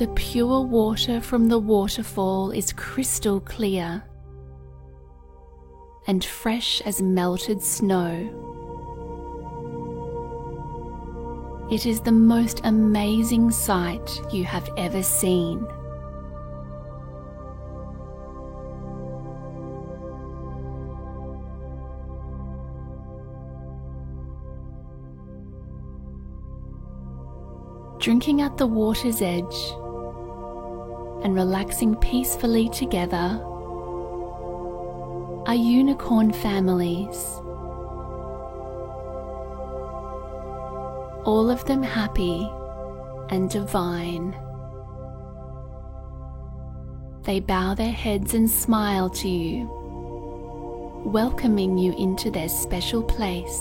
The 0.00 0.10
pure 0.16 0.62
water 0.62 1.20
from 1.20 1.46
the 1.46 1.60
waterfall 1.60 2.50
is 2.50 2.72
crystal 2.72 3.38
clear 3.38 4.02
and 6.08 6.24
fresh 6.24 6.80
as 6.80 7.00
melted 7.00 7.62
snow. 7.62 8.45
It 11.68 11.84
is 11.84 12.00
the 12.00 12.12
most 12.12 12.60
amazing 12.62 13.50
sight 13.50 14.20
you 14.32 14.44
have 14.44 14.70
ever 14.76 15.02
seen. 15.02 15.66
Drinking 27.98 28.42
at 28.42 28.56
the 28.56 28.68
water's 28.68 29.20
edge 29.20 29.42
and 31.24 31.34
relaxing 31.34 31.96
peacefully 31.96 32.68
together 32.68 33.42
are 35.46 35.54
unicorn 35.56 36.32
families 36.32 37.40
all 41.26 41.50
of 41.50 41.64
them 41.64 41.82
happy 41.82 42.48
and 43.30 43.50
divine. 43.50 44.30
They 47.24 47.40
bow 47.40 47.74
their 47.74 47.90
heads 47.90 48.32
and 48.32 48.48
smile 48.48 49.10
to 49.10 49.28
you, 49.28 49.66
welcoming 51.04 51.78
you 51.78 51.96
into 51.98 52.30
their 52.30 52.48
special 52.48 53.02
place. 53.02 53.58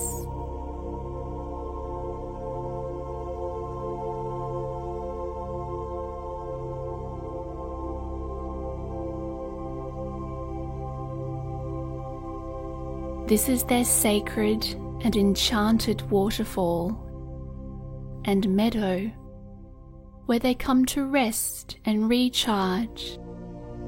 This 13.27 13.49
is 13.49 13.63
their 13.63 13.83
sacred 13.83 14.67
and 15.03 15.15
enchanted 15.15 16.07
waterfall 16.11 17.04
and 18.25 18.49
meadow, 18.49 19.09
where 20.25 20.39
they 20.39 20.55
come 20.55 20.83
to 20.83 21.05
rest 21.05 21.77
and 21.85 22.09
recharge 22.09 23.19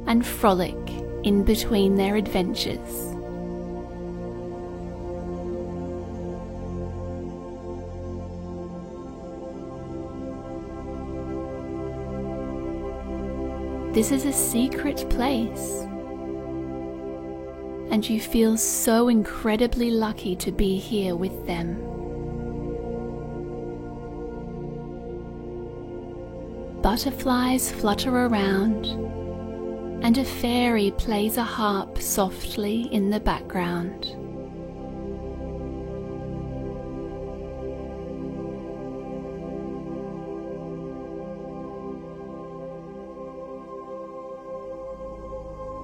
and 0.06 0.26
frolic 0.26 0.78
in 1.23 1.43
between 1.43 1.95
their 1.95 2.15
adventures. 2.15 3.13
This 13.93 14.12
is 14.12 14.26
a 14.26 14.32
secret 14.32 15.10
place, 15.10 15.82
and 17.89 18.08
you 18.08 18.21
feel 18.21 18.56
so 18.56 19.08
incredibly 19.08 19.89
lucky 19.89 20.36
to 20.36 20.52
be 20.52 20.78
here 20.78 21.15
with 21.15 21.47
them. 21.47 21.96
Butterflies 26.88 27.69
flutter 27.69 28.15
around, 28.15 28.86
and 30.06 30.17
a 30.17 30.23
fairy 30.23 30.91
plays 30.91 31.36
a 31.36 31.43
harp 31.43 32.02
softly 32.02 32.84
in 32.93 33.10
the 33.10 33.19
background. 33.19 34.06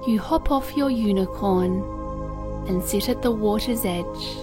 You 0.08 0.18
hop 0.18 0.50
off 0.50 0.74
your 0.74 0.90
unicorn 0.90 1.82
and 2.66 2.82
sit 2.82 3.10
at 3.10 3.20
the 3.20 3.30
water's 3.30 3.84
edge, 3.84 4.38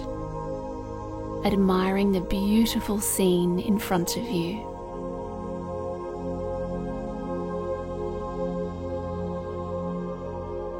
admiring 1.44 2.12
the 2.12 2.20
beautiful 2.20 3.00
scene 3.00 3.58
in 3.58 3.80
front 3.80 4.16
of 4.16 4.22
you. 4.28 4.71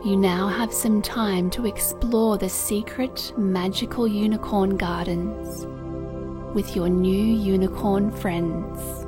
You 0.05 0.17
now 0.17 0.49
have 0.49 0.73
some 0.73 1.01
time 1.01 1.49
to 1.51 1.65
explore 1.65 2.37
the 2.37 2.49
secret 2.49 3.33
magical 3.39 4.09
unicorn 4.09 4.77
gardens 4.77 5.65
with 6.57 6.75
your 6.75 6.89
new 6.89 7.25
unicorn 7.37 8.11
friends. 8.11 9.02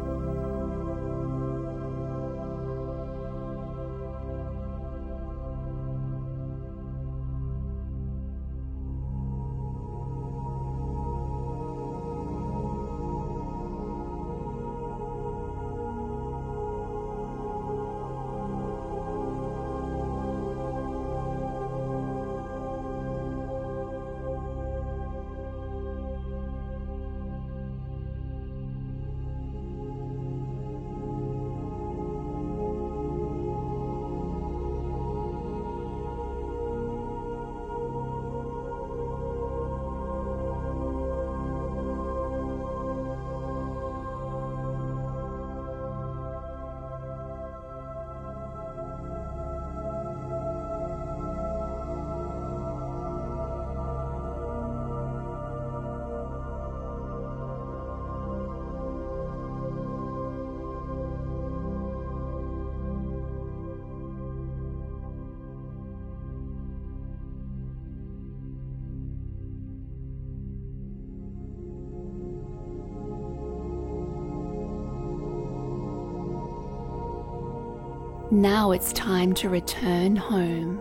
Now 78.35 78.73
it's 78.73 78.93
time 78.93 79.33
to 79.35 79.49
return 79.49 80.17
home. 80.17 80.81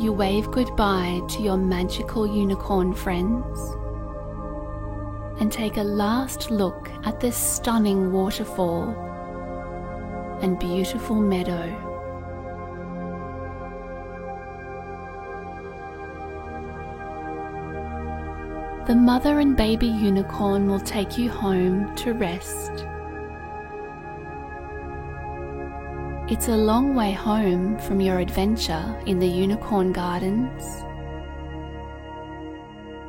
You 0.00 0.12
wave 0.12 0.48
goodbye 0.52 1.22
to 1.30 1.42
your 1.42 1.56
magical 1.56 2.24
unicorn 2.24 2.94
friends 2.94 3.58
and 5.40 5.50
take 5.50 5.76
a 5.76 5.82
last 5.82 6.52
look 6.52 6.88
at 7.04 7.18
this 7.18 7.36
stunning 7.36 8.12
waterfall 8.12 8.90
and 10.40 10.56
beautiful 10.60 11.16
meadow. 11.16 11.66
The 18.86 18.94
mother 18.94 19.40
and 19.40 19.56
baby 19.56 19.88
unicorn 19.88 20.68
will 20.68 20.78
take 20.78 21.18
you 21.18 21.28
home 21.28 21.92
to 21.96 22.12
rest. 22.12 22.86
It's 26.34 26.48
a 26.48 26.56
long 26.56 26.96
way 26.96 27.12
home 27.12 27.78
from 27.78 28.00
your 28.00 28.18
adventure 28.18 29.00
in 29.06 29.20
the 29.20 29.28
Unicorn 29.28 29.92
Gardens. 29.92 30.82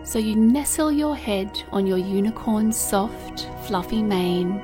So 0.07 0.19
you 0.19 0.35
nestle 0.35 0.91
your 0.91 1.15
head 1.15 1.63
on 1.71 1.87
your 1.87 1.97
unicorn's 1.97 2.77
soft, 2.77 3.49
fluffy 3.65 4.03
mane 4.03 4.61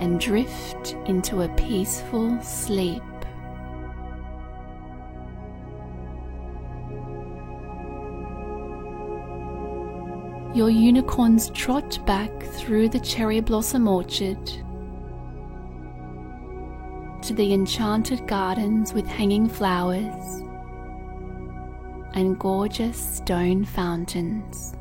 and 0.00 0.18
drift 0.18 0.96
into 1.06 1.42
a 1.42 1.48
peaceful 1.50 2.42
sleep. 2.42 3.00
Your 10.52 10.68
unicorns 10.68 11.50
trot 11.50 12.04
back 12.06 12.42
through 12.42 12.88
the 12.88 12.98
cherry 12.98 13.38
blossom 13.38 13.86
orchard 13.86 14.64
to 17.28 17.34
the 17.34 17.52
enchanted 17.52 18.26
gardens 18.26 18.94
with 18.94 19.06
hanging 19.06 19.46
flowers 19.46 20.40
and 22.14 22.38
gorgeous 22.38 22.96
stone 22.96 23.66
fountains. 23.66 24.74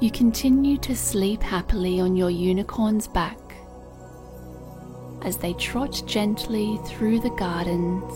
You 0.00 0.10
continue 0.10 0.78
to 0.78 0.96
sleep 0.96 1.44
happily 1.44 2.00
on 2.00 2.16
your 2.16 2.30
unicorn's 2.30 3.06
back 3.06 3.38
as 5.22 5.36
they 5.36 5.52
trot 5.52 6.02
gently 6.06 6.76
through 6.86 7.20
the 7.20 7.30
gardens 7.30 8.12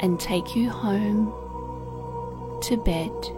and 0.00 0.20
take 0.20 0.54
you 0.54 0.70
home 0.70 1.34
to 2.62 2.76
bed. 2.76 3.37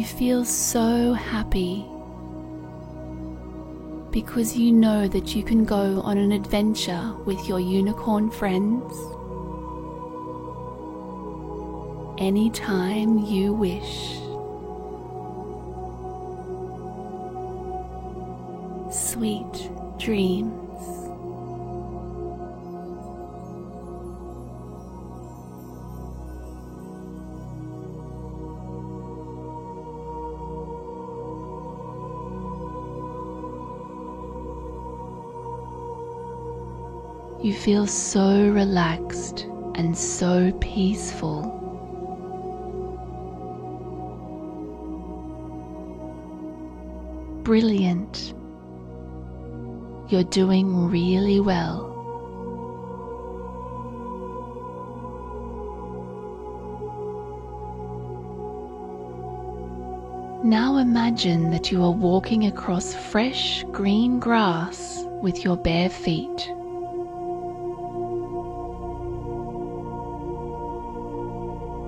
You 0.00 0.06
feel 0.06 0.46
so 0.46 1.12
happy 1.12 1.84
because 4.10 4.56
you 4.56 4.72
know 4.72 5.06
that 5.06 5.36
you 5.36 5.42
can 5.42 5.66
go 5.66 6.00
on 6.00 6.16
an 6.16 6.32
adventure 6.32 7.14
with 7.26 7.46
your 7.46 7.60
unicorn 7.60 8.30
friends 8.30 8.94
anytime 12.18 13.18
you 13.18 13.52
wish. 13.52 14.16
Sweet 18.90 19.70
dreams. 19.98 20.59
You 37.50 37.56
feel 37.56 37.88
so 37.88 38.48
relaxed 38.48 39.40
and 39.74 39.98
so 39.98 40.52
peaceful. 40.60 41.42
Brilliant. 47.42 48.34
You're 50.10 50.22
doing 50.22 50.88
really 50.90 51.40
well. 51.40 51.88
Now 60.44 60.76
imagine 60.76 61.50
that 61.50 61.72
you 61.72 61.82
are 61.82 61.90
walking 61.90 62.46
across 62.46 62.94
fresh 62.94 63.64
green 63.72 64.20
grass 64.20 65.04
with 65.20 65.42
your 65.42 65.56
bare 65.56 65.90
feet. 65.90 66.48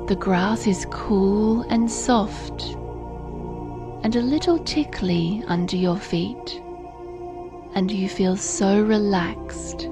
The 0.08 0.16
grass 0.16 0.66
is 0.66 0.84
cool 0.90 1.62
and 1.70 1.88
soft 1.88 2.62
and 4.02 4.16
a 4.16 4.20
little 4.20 4.58
tickly 4.58 5.44
under 5.46 5.76
your 5.76 5.96
feet, 5.96 6.60
and 7.74 7.88
you 7.88 8.08
feel 8.08 8.36
so 8.36 8.82
relaxed, 8.82 9.86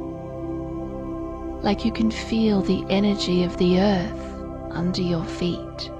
like 1.63 1.85
you 1.85 1.93
can 1.93 2.11
feel 2.11 2.61
the 2.61 2.85
energy 2.91 3.45
of 3.45 3.57
the 3.57 3.81
earth 3.81 4.35
under 4.73 5.01
your 5.01 5.25
feet. 5.25 5.91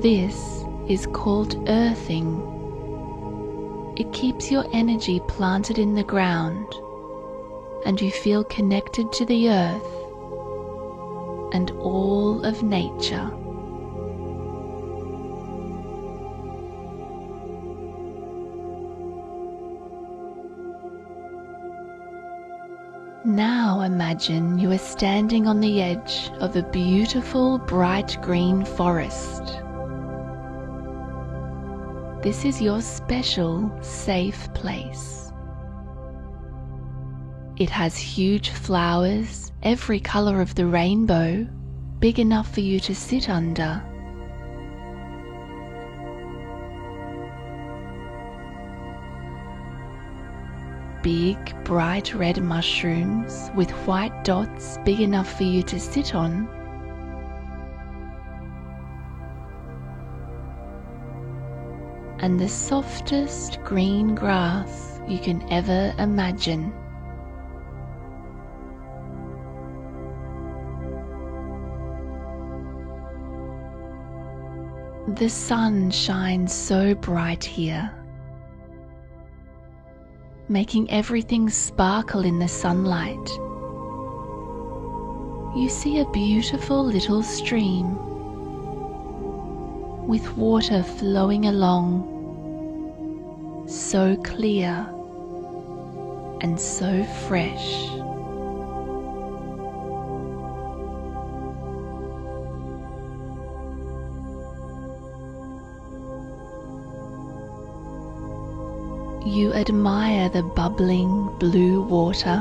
This 0.00 0.64
is 0.88 1.06
called 1.12 1.62
earthing 1.68 2.57
it 3.98 4.12
keeps 4.12 4.48
your 4.48 4.64
energy 4.72 5.20
planted 5.26 5.76
in 5.76 5.94
the 5.94 6.04
ground, 6.04 6.72
and 7.84 8.00
you 8.00 8.12
feel 8.12 8.44
connected 8.44 9.12
to 9.12 9.24
the 9.24 9.50
earth 9.50 9.94
and 11.52 11.72
all 11.72 12.44
of 12.44 12.62
nature. 12.62 13.28
Now 23.24 23.80
imagine 23.80 24.60
you 24.60 24.70
are 24.70 24.78
standing 24.78 25.48
on 25.48 25.60
the 25.60 25.82
edge 25.82 26.30
of 26.38 26.54
a 26.54 26.62
beautiful 26.62 27.58
bright 27.58 28.16
green 28.22 28.64
forest. 28.64 29.42
This 32.28 32.44
is 32.44 32.60
your 32.60 32.82
special 32.82 33.72
safe 33.80 34.52
place. 34.52 35.32
It 37.56 37.70
has 37.70 37.96
huge 37.96 38.50
flowers, 38.50 39.50
every 39.62 39.98
colour 39.98 40.42
of 40.42 40.54
the 40.54 40.66
rainbow, 40.66 41.48
big 42.00 42.18
enough 42.18 42.52
for 42.52 42.60
you 42.60 42.80
to 42.80 42.94
sit 42.94 43.30
under. 43.30 43.82
Big, 51.02 51.64
bright 51.64 52.14
red 52.14 52.42
mushrooms 52.42 53.50
with 53.54 53.70
white 53.86 54.22
dots 54.24 54.76
big 54.84 55.00
enough 55.00 55.34
for 55.34 55.44
you 55.44 55.62
to 55.62 55.80
sit 55.80 56.14
on. 56.14 56.57
And 62.20 62.40
the 62.40 62.48
softest 62.48 63.62
green 63.62 64.14
grass 64.14 65.00
you 65.06 65.18
can 65.18 65.40
ever 65.52 65.94
imagine. 65.98 66.72
The 75.14 75.28
sun 75.28 75.90
shines 75.90 76.52
so 76.52 76.94
bright 76.94 77.44
here, 77.44 77.90
making 80.48 80.90
everything 80.90 81.48
sparkle 81.48 82.24
in 82.24 82.38
the 82.38 82.48
sunlight. 82.48 83.28
You 85.56 85.68
see 85.70 86.00
a 86.00 86.10
beautiful 86.10 86.84
little 86.84 87.22
stream 87.22 87.96
with 90.08 90.36
water 90.38 90.82
flowing 90.82 91.44
along, 91.44 92.02
so 93.68 94.16
clear 94.24 94.88
and 96.40 96.58
so 96.58 97.04
fresh. 97.28 97.84
You 109.26 109.52
admire 109.52 110.30
the 110.30 110.42
bubbling 110.42 111.28
blue 111.38 111.82
water 111.82 112.38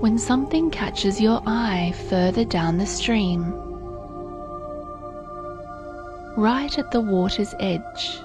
when 0.00 0.16
something 0.18 0.70
catches 0.70 1.20
your 1.20 1.42
eye 1.44 1.92
further 2.08 2.46
down 2.46 2.78
the 2.78 2.86
stream. 2.86 3.65
Right 6.36 6.78
at 6.78 6.90
the 6.90 7.00
water's 7.00 7.54
edge, 7.58 8.20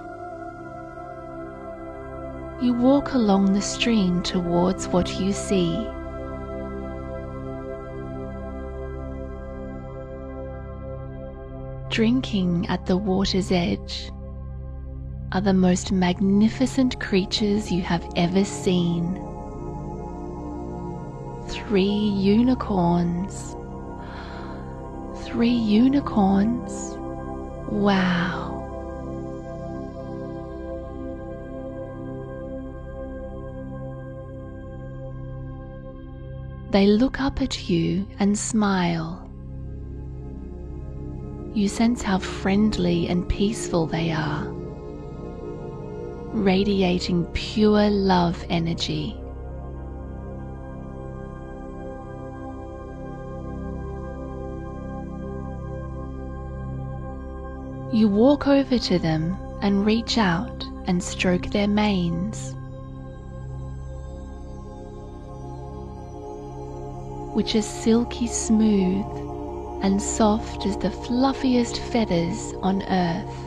you 2.62 2.74
walk 2.74 3.14
along 3.14 3.54
the 3.54 3.62
stream 3.62 4.22
towards 4.22 4.90
what 4.90 5.18
you 5.18 5.32
see. 5.32 5.88
Drinking 11.90 12.68
at 12.68 12.86
the 12.86 12.98
water's 12.98 13.50
edge 13.50 14.12
are 15.32 15.40
the 15.40 15.54
most 15.54 15.94
magnificent 15.94 17.00
creatures 17.00 17.72
you 17.72 17.82
have 17.82 18.06
ever 18.18 18.44
seen. 18.44 19.16
Three 21.48 21.86
unicorns. 21.88 23.56
Three 25.24 25.48
unicorns. 25.48 26.98
Wow. 27.72 28.50
They 36.70 36.88
look 36.88 37.20
up 37.20 37.42
at 37.42 37.70
you 37.70 38.08
and 38.20 38.38
smile. 38.38 39.30
You 41.54 41.68
sense 41.68 42.02
how 42.02 42.20
friendly 42.20 43.08
and 43.08 43.28
peaceful 43.28 43.88
they 43.88 44.12
are 44.12 44.52
radiating 46.34 47.26
pure 47.34 47.90
love 47.90 48.46
energy. 48.50 49.21
You 57.94 58.08
walk 58.08 58.48
over 58.48 58.80
to 58.80 59.00
them 59.00 59.38
and 59.62 59.86
reach 59.86 60.18
out 60.18 60.66
and 60.88 61.04
stroke 61.04 61.48
their 61.48 61.68
manes, 61.68 62.56
which 67.36 67.54
are 67.56 67.62
silky 67.62 68.28
smooth 68.28 69.06
and 69.84 70.02
soft 70.02 70.66
as 70.66 70.78
the 70.78 70.90
fluffiest 70.90 71.80
feathers 71.80 72.54
on 72.62 72.82
earth. 72.84 73.38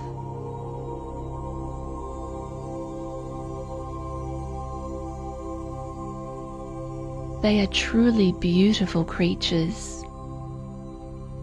They 7.43 7.63
are 7.63 7.67
truly 7.69 8.33
beautiful 8.33 9.05
creatures, 9.05 10.05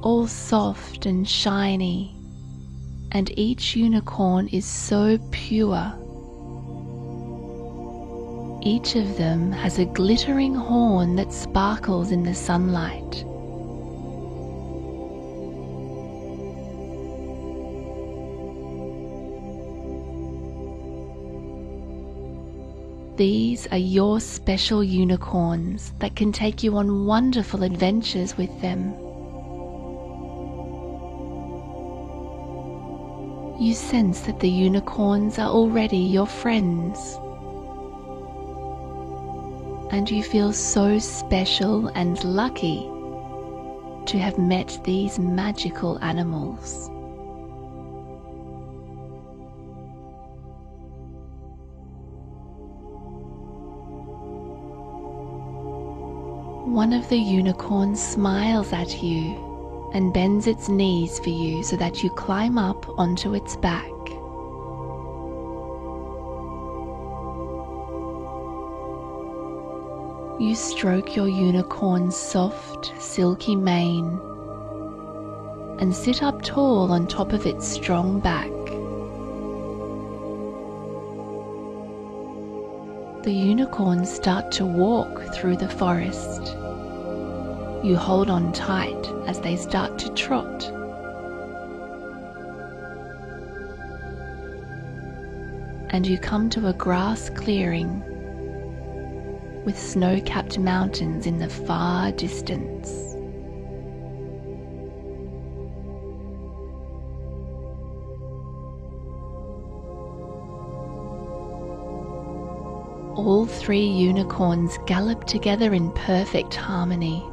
all 0.04 0.28
soft 0.28 1.08
and 1.08 1.28
shiny, 1.28 2.16
and 3.12 3.38
each 3.38 3.76
unicorn 3.76 4.48
is 4.50 4.66
so 4.66 5.18
pure. 5.32 5.94
Each 8.64 8.96
of 8.96 9.18
them 9.18 9.52
has 9.52 9.80
a 9.80 9.86
glittering 9.86 10.54
horn 10.54 11.16
that 11.16 11.34
sparkles 11.34 12.12
in 12.12 12.24
the 12.24 12.36
sunlight. 12.36 13.26
These 23.18 23.68
are 23.68 23.78
your 23.78 24.20
special 24.20 24.84
unicorns 24.84 25.94
that 26.00 26.16
can 26.16 26.32
take 26.32 26.64
you 26.64 26.78
on 26.78 27.06
wonderful 27.06 27.64
adventures 27.64 28.38
with 28.38 28.62
them. 28.62 28.96
You 33.62 33.76
sense 33.76 34.22
that 34.22 34.40
the 34.40 34.50
unicorns 34.50 35.38
are 35.38 35.48
already 35.48 36.00
your 36.00 36.26
friends. 36.26 37.20
And 39.94 40.10
you 40.10 40.24
feel 40.24 40.52
so 40.52 40.98
special 40.98 41.86
and 41.90 42.24
lucky 42.24 42.90
to 44.08 44.18
have 44.18 44.40
met 44.40 44.80
these 44.84 45.20
magical 45.20 46.00
animals. 46.00 46.90
One 56.66 56.94
of 56.94 57.08
the 57.10 57.20
unicorns 57.20 58.02
smiles 58.02 58.74
at 58.74 59.04
you 59.04 59.51
and 59.94 60.14
bends 60.14 60.48
its 60.48 60.70
knees 60.70 61.20
for 61.20 61.30
you 61.30 61.64
so 61.64 61.76
that 61.76 62.04
you 62.04 62.10
climb 62.10 62.58
up 62.58 62.88
onto 62.98 63.34
its 63.34 63.56
back. 63.58 63.90
You 70.40 70.56
stroke 70.56 71.16
your 71.16 71.28
unicorn's 71.28 72.16
soft, 72.16 72.94
silky 73.00 73.56
mane 73.56 74.20
and 75.82 75.96
sit 75.96 76.22
up 76.22 76.44
tall 76.44 76.92
on 76.92 77.08
top 77.08 77.34
of 77.34 77.48
its 77.48 77.68
strong 77.68 78.20
back. 78.20 78.52
The 83.24 83.34
unicorns 83.34 84.12
start 84.12 84.52
to 84.54 84.66
walk 84.66 85.34
through 85.34 85.58
the 85.58 85.70
forest. 85.70 86.56
You 87.84 87.98
hold 87.98 88.30
on 88.30 88.54
tight 88.54 89.08
as 89.26 89.40
they 89.42 89.56
start 89.56 89.98
to 90.00 90.14
trot. 90.14 90.64
And 95.90 96.06
you 96.06 96.20
come 96.20 96.48
to 96.52 96.68
a 96.68 96.74
grass 96.74 97.32
clearing 97.32 98.04
with 99.66 99.80
snow 99.80 100.22
capped 100.22 100.60
mountains 100.60 101.26
in 101.26 101.40
the 101.40 101.50
far 101.50 102.12
distance. 102.12 102.90
All 113.18 113.48
three 113.48 113.88
unicorns 113.88 114.78
gallop 114.86 115.26
together 115.26 115.74
in 115.74 115.92
perfect 115.94 116.54
harmony. 116.54 117.31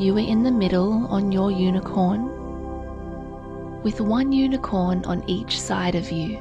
You 0.00 0.16
are 0.16 0.20
in 0.20 0.42
the 0.44 0.50
middle 0.50 1.06
on 1.08 1.30
your 1.30 1.50
unicorn, 1.50 2.24
with 3.82 4.00
one 4.00 4.32
unicorn 4.32 5.04
on 5.04 5.22
each 5.28 5.60
side 5.60 5.94
of 5.94 6.10
you. 6.10 6.38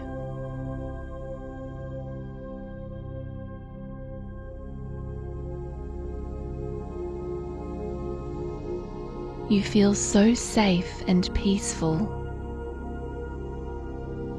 You 9.50 9.62
feel 9.62 9.94
so 9.94 10.34
safe 10.34 11.04
and 11.06 11.30
peaceful, 11.36 11.98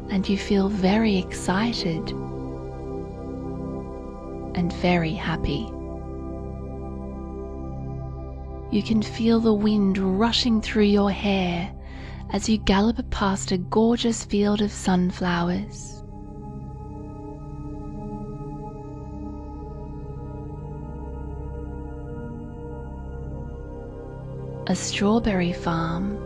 and 0.08 0.26
you 0.26 0.38
feel 0.38 0.70
very 0.70 1.18
excited 1.18 2.10
and 4.54 4.72
very 4.80 5.12
happy. 5.12 5.70
You 8.70 8.84
can 8.84 9.02
feel 9.02 9.40
the 9.40 9.52
wind 9.52 9.98
rushing 9.98 10.60
through 10.60 10.84
your 10.84 11.10
hair 11.10 11.72
as 12.32 12.48
you 12.48 12.56
gallop 12.56 13.10
past 13.10 13.50
a 13.50 13.58
gorgeous 13.58 14.24
field 14.24 14.62
of 14.62 14.70
sunflowers. 14.70 16.04
A 24.68 24.76
strawberry 24.76 25.52
farm. 25.52 26.16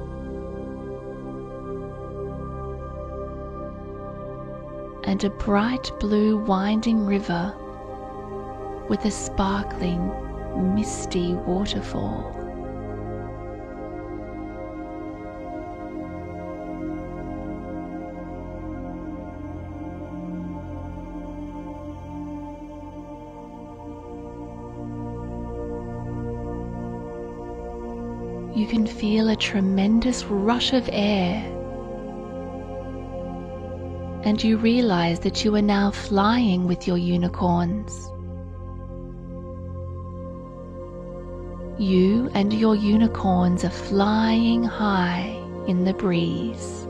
And 5.05 5.25
a 5.25 5.31
bright 5.31 5.91
blue 5.99 6.37
winding 6.45 7.07
river 7.07 7.55
with 8.91 9.03
a 9.07 9.11
sparkling 9.11 10.13
misty 10.57 11.35
waterfall. 11.35 12.41
You 28.55 28.69
can 28.69 28.87
feel 28.87 29.31
a 29.31 29.37
tremendous 29.37 30.25
rush 30.25 30.73
of 30.73 30.89
air, 30.93 31.43
and 34.23 34.43
you 34.43 34.57
realize 34.57 35.19
that 35.21 35.45
you 35.45 35.55
are 35.57 35.63
now 35.63 35.91
flying 35.91 36.67
with 36.67 36.87
your 36.87 36.97
unicorns. 36.97 38.13
You 41.79 42.31
and 42.35 42.53
your 42.53 42.77
unicorns 42.77 43.65
are 43.65 43.71
flying 43.71 44.63
high 44.63 45.37
in 45.67 45.85
the 45.85 45.93
breeze. 45.93 46.87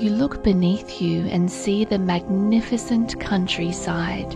You 0.00 0.10
look 0.10 0.44
beneath 0.44 1.02
you 1.02 1.26
and 1.26 1.50
see 1.50 1.84
the 1.84 1.98
magnificent 1.98 3.18
countryside. 3.18 4.32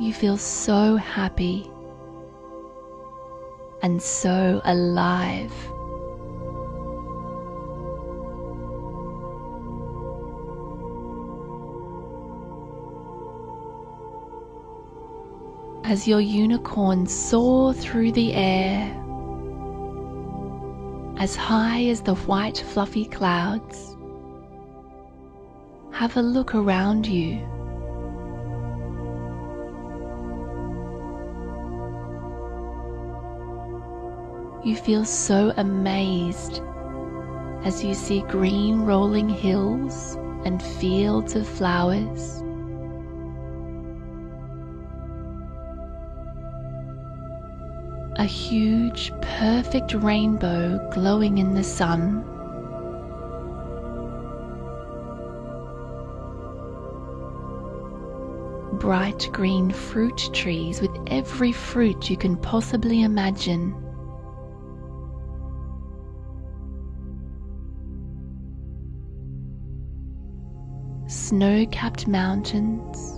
You 0.00 0.12
feel 0.12 0.38
so 0.38 0.94
happy 0.94 1.68
and 3.82 4.00
so 4.00 4.60
alive. 4.64 5.52
As 15.88 16.08
your 16.08 16.20
unicorn 16.20 17.06
soar 17.06 17.72
through 17.72 18.10
the 18.10 18.34
air 18.34 18.92
as 21.16 21.36
high 21.36 21.84
as 21.84 22.00
the 22.00 22.14
white 22.26 22.58
fluffy 22.58 23.04
clouds. 23.04 23.96
Have 25.92 26.16
a 26.16 26.22
look 26.22 26.56
around 26.56 27.06
you. 27.06 27.38
You 34.64 34.74
feel 34.74 35.04
so 35.04 35.54
amazed 35.56 36.60
as 37.64 37.84
you 37.84 37.94
see 37.94 38.22
green 38.22 38.80
rolling 38.80 39.28
hills 39.28 40.16
and 40.44 40.60
fields 40.60 41.36
of 41.36 41.48
flowers. 41.48 42.42
A 48.18 48.24
huge, 48.24 49.12
perfect 49.20 49.92
rainbow 49.92 50.78
glowing 50.92 51.38
in 51.38 51.54
the 51.54 51.62
sun. 51.62 52.24
Bright 58.78 59.28
green 59.32 59.70
fruit 59.70 60.30
trees 60.32 60.80
with 60.80 60.90
every 61.08 61.52
fruit 61.52 62.08
you 62.08 62.16
can 62.16 62.36
possibly 62.36 63.02
imagine. 63.02 63.74
Snow 71.06 71.66
capped 71.66 72.06
mountains 72.06 73.15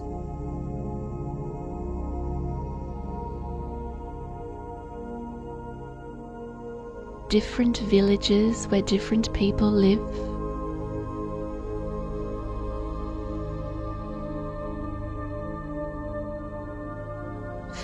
different 7.29 7.79
villages 7.79 8.67
where 8.69 8.81
different 8.81 9.33
people 9.35 9.71
live. 9.71 10.01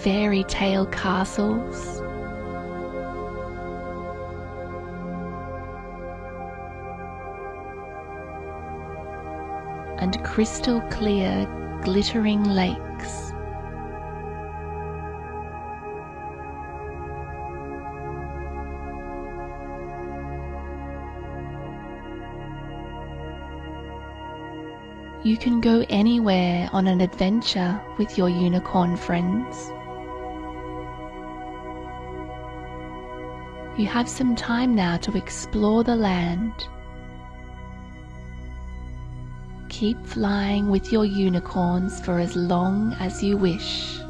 Fairy 0.02 0.44
tale 0.44 0.86
castles. 0.86 1.98
And 9.98 10.22
crystal 10.24 10.80
clear, 10.90 11.46
glittering 11.82 12.44
lakes. 12.44 13.23
You 25.24 25.38
can 25.38 25.58
go 25.58 25.82
anywhere 25.88 26.68
on 26.74 26.86
an 26.86 27.00
adventure 27.00 27.80
with 27.96 28.18
your 28.18 28.28
unicorn 28.28 28.94
friends. 28.94 29.72
You 33.78 33.86
have 33.86 34.06
some 34.06 34.36
time 34.36 34.74
now 34.74 34.98
to 34.98 35.16
explore 35.16 35.82
the 35.82 35.96
land. 35.96 36.52
Keep 39.70 40.06
flying 40.06 40.68
with 40.68 40.92
your 40.92 41.06
unicorns 41.06 42.04
for 42.04 42.18
as 42.18 42.36
long 42.36 42.92
as 43.00 43.22
you 43.22 43.38
wish. 43.38 44.03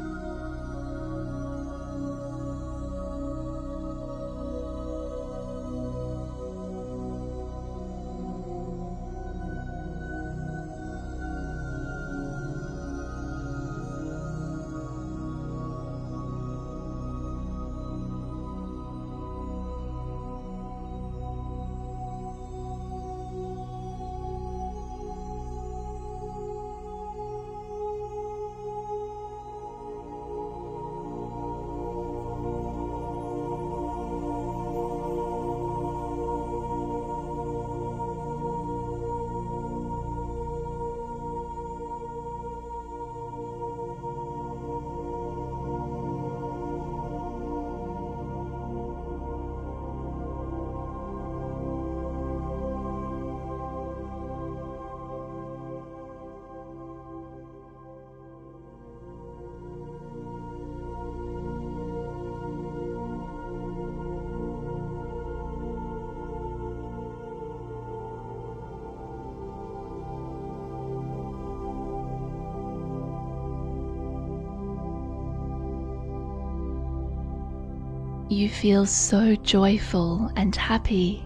You 78.35 78.49
feel 78.49 78.85
so 78.85 79.33
joyful 79.33 80.29
and 80.35 80.53
happy. 80.53 81.23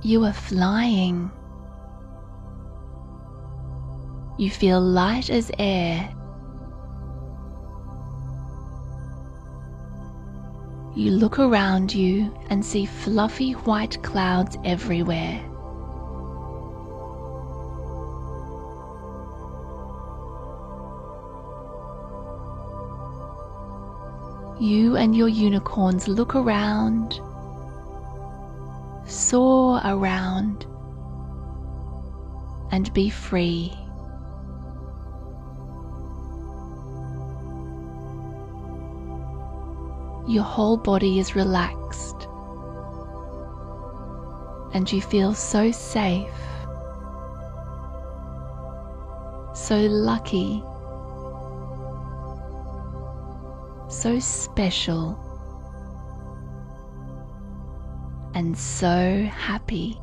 You 0.00 0.24
are 0.24 0.32
flying. 0.32 1.30
You 4.38 4.48
feel 4.48 4.80
light 4.80 5.28
as 5.28 5.50
air. 5.58 6.08
You 10.96 11.10
look 11.10 11.38
around 11.38 11.94
you 11.94 12.34
and 12.48 12.64
see 12.64 12.86
fluffy 12.86 13.52
white 13.52 14.02
clouds 14.02 14.56
everywhere. 14.64 15.51
You 24.62 24.94
and 24.94 25.16
your 25.16 25.26
unicorns 25.26 26.06
look 26.06 26.36
around, 26.36 27.20
soar 29.10 29.80
around, 29.84 30.66
and 32.70 32.92
be 32.94 33.10
free. 33.10 33.72
Your 40.28 40.44
whole 40.44 40.76
body 40.76 41.18
is 41.18 41.34
relaxed, 41.34 42.28
and 44.74 44.92
you 44.92 45.02
feel 45.02 45.34
so 45.34 45.72
safe, 45.72 46.30
so 49.54 49.76
lucky 49.76 50.62
so 54.02 54.18
special 54.18 55.16
and 58.34 58.58
so 58.58 59.22
happy. 59.30 59.96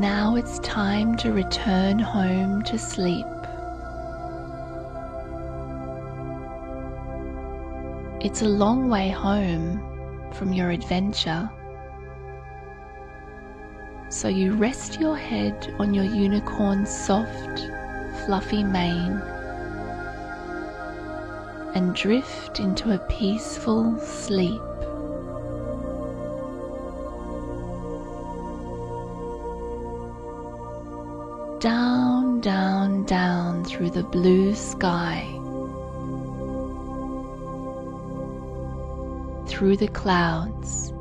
Now 0.00 0.34
it's 0.34 0.58
time 0.58 1.16
to 1.18 1.32
return 1.32 2.00
home 2.00 2.62
to 2.62 2.76
sleep. 2.76 3.26
It's 8.20 8.42
a 8.42 8.48
long 8.48 8.88
way 8.88 9.10
home 9.10 9.80
from 10.32 10.52
your 10.52 10.70
adventure. 10.70 11.48
So 14.08 14.26
you 14.26 14.54
rest 14.54 15.00
your 15.00 15.16
head 15.16 15.72
on 15.78 15.94
your 15.94 16.04
unicorn's 16.04 16.90
soft, 16.90 17.60
fluffy 18.26 18.64
mane 18.64 19.22
and 21.76 21.94
drift 21.94 22.58
into 22.58 22.92
a 22.92 22.98
peaceful 23.06 23.96
sleep. 24.00 24.60
Through 33.74 33.90
the 33.90 34.04
blue 34.04 34.54
sky, 34.54 35.26
through 39.48 39.76
the 39.76 39.88
clouds. 39.88 40.92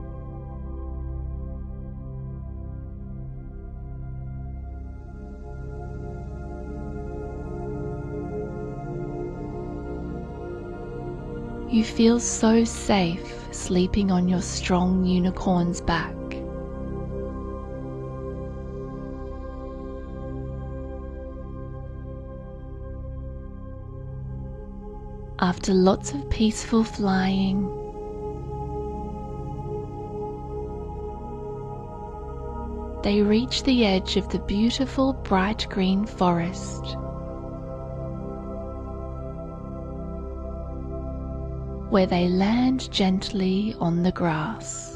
You 11.71 11.83
feel 11.83 12.19
so 12.19 12.63
safe 12.63 13.47
sleeping 13.51 14.09
on 14.09 14.27
your 14.27 14.41
strong 14.41 15.05
unicorn's 15.05 15.79
back. 15.79 16.22
After 25.53 25.71
lots 25.71 26.13
of 26.13 26.29
peaceful 26.31 26.83
flying. 26.83 27.61
They 33.03 33.21
reach 33.21 33.61
the 33.61 33.85
edge 33.85 34.17
of 34.17 34.27
the 34.29 34.39
beautiful 34.39 35.13
bright 35.13 35.67
green 35.69 36.07
forest. 36.07 36.97
Where 41.91 42.07
they 42.07 42.27
land 42.29 42.91
gently 42.91 43.75
on 43.79 44.01
the 44.01 44.11
grass. 44.11 44.92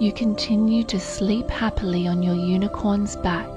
You 0.00 0.12
continue 0.12 0.82
to 0.82 0.98
sleep 0.98 1.48
happily 1.48 2.08
on 2.08 2.20
your 2.20 2.34
unicorn's 2.34 3.14
back. 3.16 3.48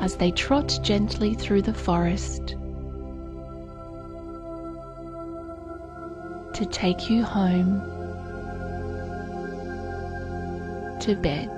As 0.00 0.14
they 0.14 0.30
trot 0.30 0.78
gently 0.82 1.34
through 1.34 1.62
the 1.62 1.74
forest 1.74 2.54
to 6.54 6.64
take 6.70 7.10
you 7.10 7.24
home 7.24 7.80
to 11.00 11.16
bed. 11.16 11.50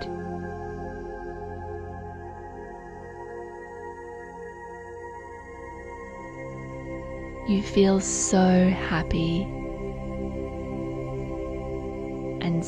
You 7.47 7.63
feel 7.63 8.01
so 8.01 8.69
happy 8.71 9.58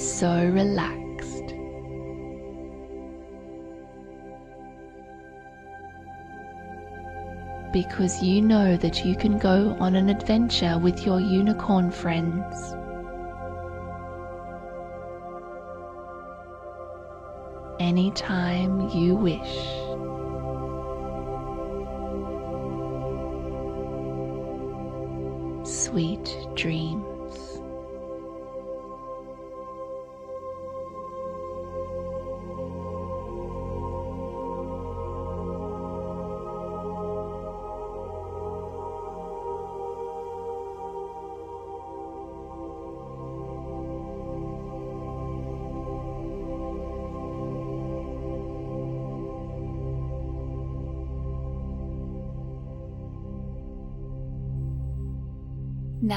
so 0.00 0.46
relaxed. 0.46 1.54
Because 7.72 8.22
you 8.22 8.42
know 8.42 8.76
that 8.78 9.04
you 9.04 9.14
can 9.14 9.38
go 9.38 9.76
on 9.78 9.94
an 9.94 10.08
adventure 10.08 10.78
with 10.78 11.06
your 11.06 11.20
unicorn 11.20 11.90
friends. 11.90 12.74
Anytime 17.78 18.88
you 18.90 19.14
wish. 19.14 19.56
Sweet 25.68 26.36
dreams. 26.54 26.99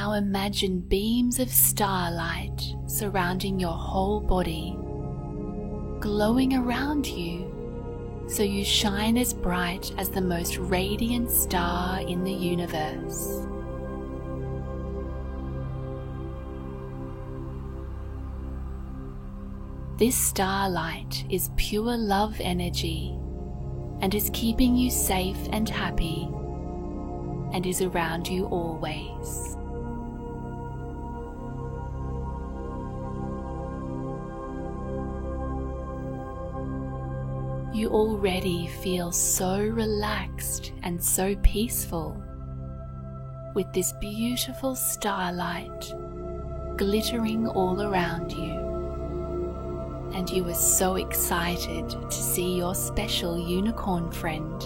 Now 0.03 0.11
imagine 0.11 0.81
beams 0.81 1.39
of 1.39 1.49
starlight 1.49 2.75
surrounding 2.87 3.57
your 3.57 3.71
whole 3.71 4.19
body, 4.19 4.75
glowing 6.01 6.55
around 6.55 7.07
you 7.07 8.25
so 8.27 8.43
you 8.43 8.65
shine 8.65 9.17
as 9.17 9.33
bright 9.33 9.93
as 9.97 10.09
the 10.09 10.19
most 10.19 10.57
radiant 10.57 11.31
star 11.31 12.01
in 12.01 12.25
the 12.25 12.33
universe. 12.33 13.47
This 19.97 20.17
starlight 20.17 21.23
is 21.29 21.49
pure 21.55 21.95
love 21.95 22.35
energy 22.41 23.17
and 24.01 24.13
is 24.13 24.29
keeping 24.33 24.75
you 24.75 24.91
safe 24.91 25.39
and 25.53 25.69
happy 25.69 26.27
and 27.53 27.65
is 27.65 27.81
around 27.81 28.27
you 28.27 28.47
always. 28.47 29.52
Already 37.93 38.65
feel 38.81 39.11
so 39.11 39.59
relaxed 39.59 40.73
and 40.81 41.01
so 41.01 41.35
peaceful 41.43 42.21
with 43.53 43.71
this 43.71 43.93
beautiful 44.01 44.75
starlight 44.75 45.93
glittering 46.75 47.47
all 47.47 47.83
around 47.83 48.31
you. 48.31 48.59
And 50.15 50.27
you 50.27 50.47
are 50.49 50.55
so 50.55 50.95
excited 50.95 51.87
to 51.89 52.11
see 52.11 52.57
your 52.57 52.73
special 52.73 53.37
unicorn 53.37 54.11
friend. 54.11 54.59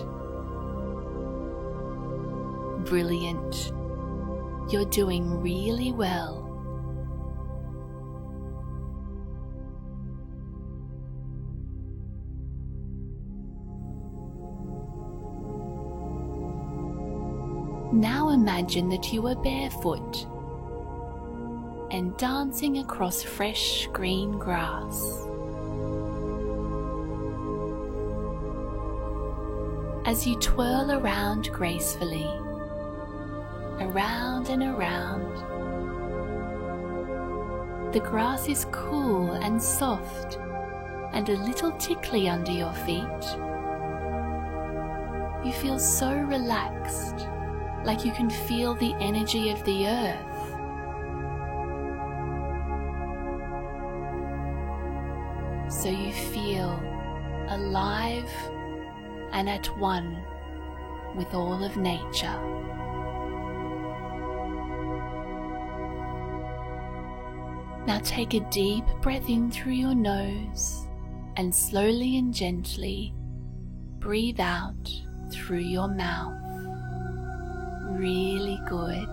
Brilliant. 2.86 3.74
You're 4.72 4.86
doing 4.86 5.42
really 5.42 5.92
well. 5.92 6.47
Imagine 18.38 18.88
that 18.88 19.12
you 19.12 19.26
are 19.26 19.36
barefoot 19.36 20.28
and 21.90 22.16
dancing 22.18 22.78
across 22.78 23.24
fresh 23.24 23.88
green 23.92 24.38
grass. 24.38 25.24
As 30.06 30.28
you 30.28 30.36
twirl 30.40 30.92
around 30.92 31.52
gracefully, 31.52 32.30
around 33.80 34.50
and 34.50 34.62
around, 34.62 35.34
the 37.92 38.02
grass 38.02 38.48
is 38.48 38.68
cool 38.72 39.32
and 39.32 39.60
soft 39.60 40.38
and 41.14 41.28
a 41.28 41.38
little 41.38 41.72
tickly 41.72 42.30
under 42.30 42.52
your 42.52 42.74
feet. 42.86 43.24
You 45.44 45.52
feel 45.54 45.80
so 45.80 46.14
relaxed 46.14 47.28
like 47.86 48.04
you 48.04 48.12
can 48.12 48.30
feel 48.30 48.76
the 48.76 48.94
energy 48.96 49.50
of 49.50 49.64
the 49.64 49.88
earth. 49.88 50.38
So 55.72 55.90
you 55.90 56.12
feel 56.12 56.72
alive 57.50 58.30
and 59.32 59.50
at 59.50 59.68
one 59.78 60.24
with 61.16 61.34
all 61.34 61.64
of 61.64 61.78
nature. 61.78 62.40
Now 67.86 68.00
take 68.04 68.34
a 68.34 68.42
deep 68.50 68.84
breath 69.02 69.30
in 69.30 69.50
through 69.50 69.74
your 69.74 69.96
nose 69.96 70.88
and 71.38 71.54
slowly 71.54 72.18
and 72.18 72.34
gently 72.34 73.14
breathe 74.00 74.40
out 74.40 74.92
through 75.32 75.60
your 75.60 75.88
mouth 75.88 76.47
really 77.98 78.60
good. 78.68 79.12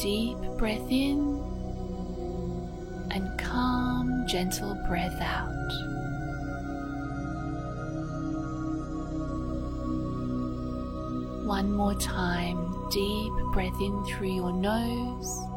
Deep 0.00 0.38
breath 0.58 0.86
in 0.90 1.42
and 3.10 3.38
calm, 3.38 4.26
gentle 4.28 4.74
breath 4.86 5.20
out. 5.20 5.48
One 11.46 11.72
more 11.72 11.94
time, 11.94 12.88
deep 12.90 13.32
breath 13.52 13.80
in 13.80 14.04
through 14.04 14.34
your 14.34 14.52
nose 14.52 15.48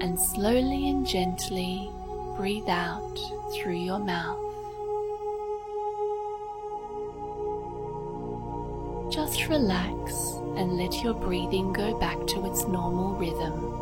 and 0.00 0.18
slowly 0.18 0.88
and 0.88 1.06
gently 1.06 1.90
breathe 2.36 2.68
out 2.68 3.18
through 3.54 3.76
your 3.76 3.98
mouth. 3.98 4.49
Relax 9.50 10.12
and 10.56 10.78
let 10.78 11.02
your 11.02 11.12
breathing 11.12 11.72
go 11.72 11.98
back 11.98 12.24
to 12.28 12.46
its 12.46 12.68
normal 12.68 13.16
rhythm. 13.16 13.80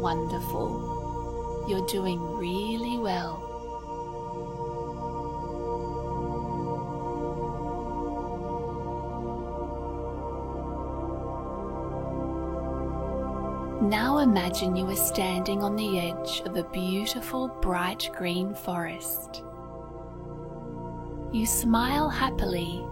Wonderful. 0.00 1.64
You're 1.68 1.86
doing 1.86 2.20
really 2.36 2.98
well. 2.98 3.44
Now 13.80 14.18
imagine 14.18 14.74
you 14.74 14.86
are 14.90 14.96
standing 14.96 15.62
on 15.62 15.76
the 15.76 16.00
edge 16.00 16.42
of 16.44 16.56
a 16.56 16.64
beautiful 16.64 17.46
bright 17.62 18.10
green 18.16 18.52
forest. 18.52 19.44
You 21.30 21.46
smile 21.46 22.08
happily 22.08 22.84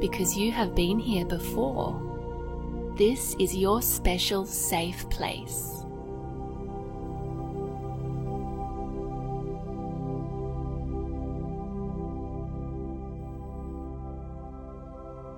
because 0.00 0.36
you 0.36 0.50
have 0.52 0.74
been 0.74 0.98
here 0.98 1.24
before. 1.24 2.00
This 2.96 3.34
is 3.38 3.54
your 3.54 3.82
special 3.82 4.46
safe 4.46 5.08
place. 5.10 5.84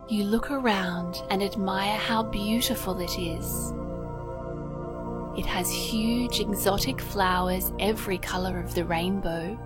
You 0.08 0.24
look 0.24 0.50
around 0.50 1.22
and 1.30 1.42
admire 1.42 1.96
how 1.96 2.22
beautiful 2.22 2.98
it 3.00 3.18
is. 3.18 3.72
It 5.38 5.46
has 5.46 5.70
huge 5.70 6.40
exotic 6.40 7.00
flowers 7.00 7.72
every 7.78 8.18
colour 8.18 8.58
of 8.58 8.74
the 8.74 8.84
rainbow 8.84 9.58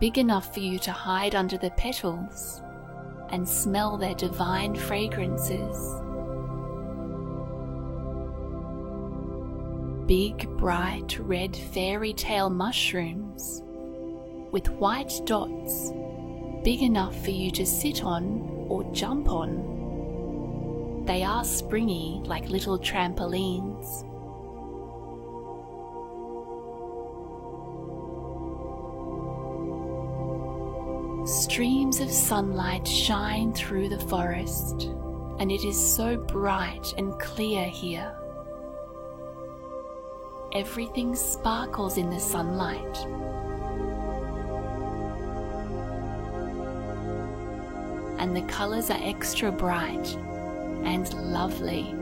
big 0.00 0.18
enough 0.18 0.54
for 0.54 0.60
you 0.60 0.78
to 0.78 0.92
hide 0.92 1.34
under 1.34 1.58
the 1.58 1.70
petals 1.72 2.62
and 3.30 3.48
smell 3.48 3.96
their 3.96 4.14
divine 4.14 4.74
fragrances. 4.74 5.94
Big, 10.06 10.48
bright 10.56 11.18
red 11.20 11.54
fairy 11.54 12.14
tale 12.14 12.50
mushrooms 12.50 13.62
with 14.50 14.68
white 14.70 15.12
dots 15.26 15.92
big 16.64 16.82
enough 16.82 17.24
for 17.24 17.30
you 17.30 17.50
to 17.50 17.64
sit 17.64 18.04
on 18.04 18.66
or 18.68 18.84
jump 18.92 19.28
on. 19.28 21.04
They 21.06 21.22
are 21.22 21.44
springy 21.44 22.20
like 22.24 22.48
little 22.48 22.78
trampolines. 22.78 24.04
Streams 31.58 31.98
of 31.98 32.08
sunlight 32.08 32.86
shine 32.86 33.52
through 33.52 33.88
the 33.88 33.98
forest, 33.98 34.82
and 35.40 35.50
it 35.50 35.64
is 35.64 35.76
so 35.76 36.16
bright 36.16 36.94
and 36.96 37.18
clear 37.18 37.64
here. 37.64 38.16
Everything 40.54 41.16
sparkles 41.16 41.98
in 41.98 42.10
the 42.10 42.20
sunlight. 42.20 42.96
And 48.20 48.36
the 48.36 48.42
colours 48.42 48.88
are 48.88 49.00
extra 49.02 49.50
bright 49.50 50.14
and 50.84 51.12
lovely. 51.32 51.92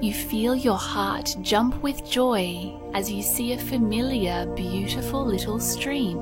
You 0.00 0.12
feel 0.12 0.54
your 0.54 0.76
heart 0.76 1.34
jump 1.40 1.82
with 1.82 2.04
joy 2.04 2.78
as 2.92 3.10
you 3.10 3.22
see 3.22 3.54
a 3.54 3.58
familiar, 3.58 4.44
beautiful 4.54 5.24
little 5.24 5.58
stream 5.58 6.18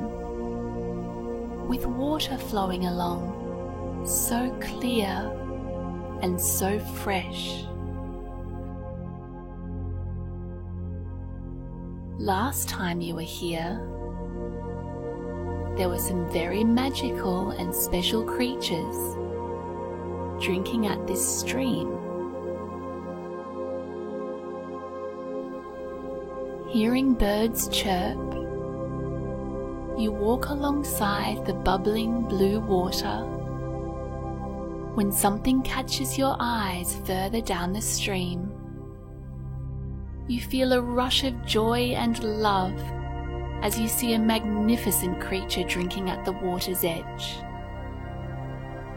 with 1.67 1.85
water 1.85 2.39
flowing 2.39 2.87
along, 2.87 4.05
so 4.07 4.57
clear 4.61 5.29
and 6.23 6.41
so 6.41 6.79
fresh. 6.79 7.65
Last 12.17 12.69
time 12.69 13.01
you 13.01 13.17
were 13.17 13.23
here, 13.23 13.81
there 15.77 15.89
were 15.89 15.99
some 15.99 16.31
very 16.31 16.63
magical 16.63 17.51
and 17.51 17.75
special 17.75 18.23
creatures 18.25 19.17
drinking 20.41 20.87
at 20.87 21.09
this 21.09 21.41
stream. 21.41 22.04
Hearing 26.75 27.15
birds 27.15 27.69
chirp, 27.69 28.19
you 29.97 30.11
walk 30.11 30.49
alongside 30.49 31.47
the 31.47 31.55
bubbling 31.55 32.23
blue 32.23 32.59
water 32.59 33.19
when 34.95 35.13
something 35.13 35.63
catches 35.63 36.19
your 36.19 36.35
eyes 36.41 37.01
further 37.05 37.41
down 37.41 37.73
the 37.73 37.81
stream. 37.81 38.51
You 40.27 40.41
feel 40.41 40.73
a 40.73 40.83
rush 40.83 41.23
of 41.23 41.47
joy 41.47 41.95
and 41.95 42.21
love 42.43 42.77
as 43.63 43.79
you 43.79 43.87
see 43.87 44.15
a 44.15 44.19
magnificent 44.19 45.21
creature 45.21 45.63
drinking 45.63 46.11
at 46.11 46.25
the 46.25 46.33
water's 46.33 46.83
edge. 46.83 47.37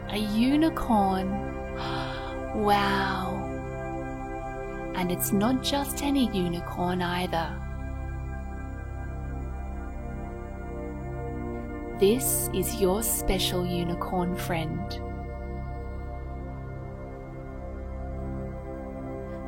A 0.08 0.18
unicorn. 0.18 1.30
Wow. 2.56 3.36
And 4.96 5.12
it's 5.12 5.30
not 5.32 5.62
just 5.62 6.02
any 6.02 6.28
unicorn 6.36 7.02
either. 7.02 7.67
This 11.98 12.48
is 12.54 12.80
your 12.80 13.02
special 13.02 13.66
unicorn 13.66 14.36
friend 14.36 14.92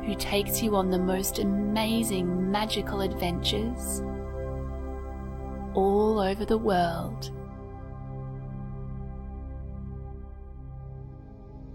who 0.05 0.13
takes 0.15 0.61
you 0.61 0.75
on 0.75 0.89
the 0.89 0.99
most 0.99 1.39
amazing 1.39 2.51
magical 2.51 2.99
adventures 2.99 4.01
all 5.75 6.19
over 6.19 6.43
the 6.43 6.57
world. 6.57 7.31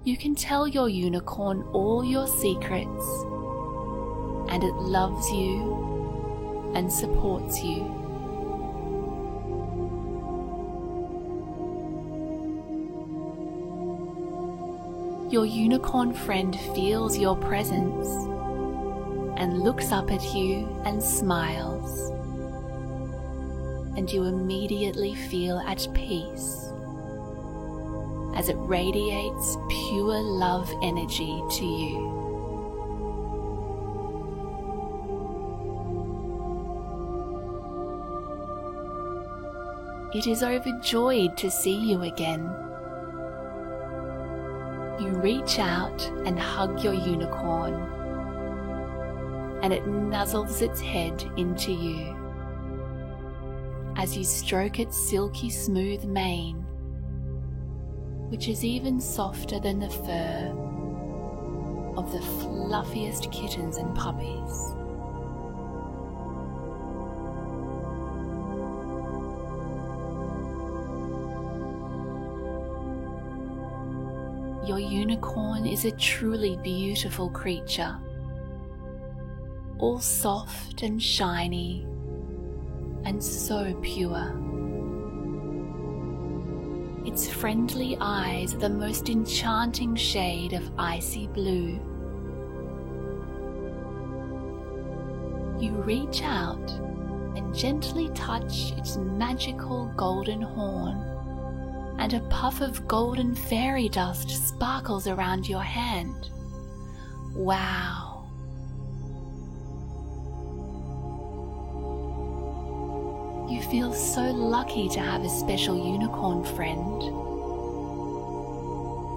You 0.04 0.18
can 0.18 0.34
tell 0.34 0.68
your 0.68 0.90
unicorn 0.90 1.62
all 1.72 2.04
your 2.04 2.26
secrets, 2.26 3.06
and 4.50 4.62
it 4.62 4.74
loves 4.74 5.30
you 5.30 6.72
and 6.74 6.92
supports 6.92 7.62
you. 7.64 8.05
Your 15.28 15.44
unicorn 15.44 16.12
friend 16.12 16.56
feels 16.72 17.18
your 17.18 17.34
presence 17.34 18.06
and 19.36 19.60
looks 19.60 19.90
up 19.90 20.12
at 20.12 20.22
you 20.32 20.68
and 20.84 21.02
smiles. 21.02 22.10
And 23.96 24.08
you 24.08 24.22
immediately 24.22 25.16
feel 25.16 25.58
at 25.58 25.88
peace 25.94 26.70
as 28.36 28.48
it 28.48 28.56
radiates 28.56 29.56
pure 29.68 30.20
love 30.20 30.72
energy 30.80 31.42
to 31.50 31.64
you. 31.64 32.12
It 40.14 40.28
is 40.28 40.44
overjoyed 40.44 41.36
to 41.38 41.50
see 41.50 41.74
you 41.74 42.02
again 42.02 42.65
you 45.00 45.08
reach 45.08 45.58
out 45.58 46.06
and 46.24 46.38
hug 46.38 46.82
your 46.82 46.94
unicorn, 46.94 47.74
and 49.62 49.72
it 49.72 49.84
nuzzles 49.84 50.62
its 50.62 50.80
head 50.80 51.24
into 51.36 51.72
you. 51.72 52.14
As 53.96 54.16
you 54.16 54.24
stroke 54.24 54.78
its 54.78 54.96
silky 54.96 55.50
smooth 55.50 56.04
mane, 56.04 56.64
which 58.28 58.48
is 58.48 58.64
even 58.64 59.00
softer 59.00 59.58
than 59.58 59.78
the 59.78 59.88
fur 59.88 60.52
of 61.96 62.12
the 62.12 62.20
fluffiest 62.20 63.32
kittens 63.32 63.78
and 63.78 63.94
puppies. 63.96 64.75
Your 74.66 74.80
unicorn 74.80 75.64
is 75.64 75.84
a 75.84 75.92
truly 75.92 76.56
beautiful 76.56 77.30
creature, 77.30 77.96
all 79.78 80.00
soft 80.00 80.82
and 80.82 81.00
shiny 81.00 81.86
and 83.04 83.22
so 83.22 83.72
pure. 83.82 84.34
Its 87.04 87.28
friendly 87.32 87.96
eyes 88.00 88.54
are 88.54 88.58
the 88.58 88.68
most 88.68 89.08
enchanting 89.08 89.94
shade 89.94 90.52
of 90.52 90.68
icy 90.76 91.28
blue. 91.28 91.78
You 95.60 95.70
reach 95.84 96.22
out 96.22 96.70
and 97.36 97.54
gently 97.54 98.08
touch 98.14 98.72
its 98.72 98.96
magical 98.96 99.86
golden 99.96 100.42
horn 100.42 101.15
and 101.98 102.14
a 102.14 102.20
puff 102.28 102.60
of 102.60 102.86
golden 102.86 103.34
fairy 103.34 103.88
dust 103.88 104.30
sparkles 104.48 105.06
around 105.06 105.48
your 105.48 105.62
hand. 105.62 106.30
Wow. 107.34 108.28
You 113.48 113.62
feel 113.62 113.92
so 113.92 114.22
lucky 114.22 114.88
to 114.90 115.00
have 115.00 115.22
a 115.22 115.28
special 115.28 115.76
unicorn 115.76 116.44
friend 116.44 117.02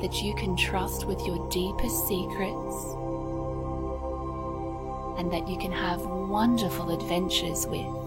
that 0.02 0.22
you 0.24 0.34
can 0.36 0.56
trust 0.56 1.06
with 1.06 1.20
your 1.26 1.50
deepest 1.50 2.08
secrets 2.08 2.96
and 5.20 5.32
that 5.34 5.48
you 5.48 5.58
can 5.58 5.72
have 5.72 6.00
wonderful 6.06 6.92
adventures 6.92 7.68
with. 7.68 7.99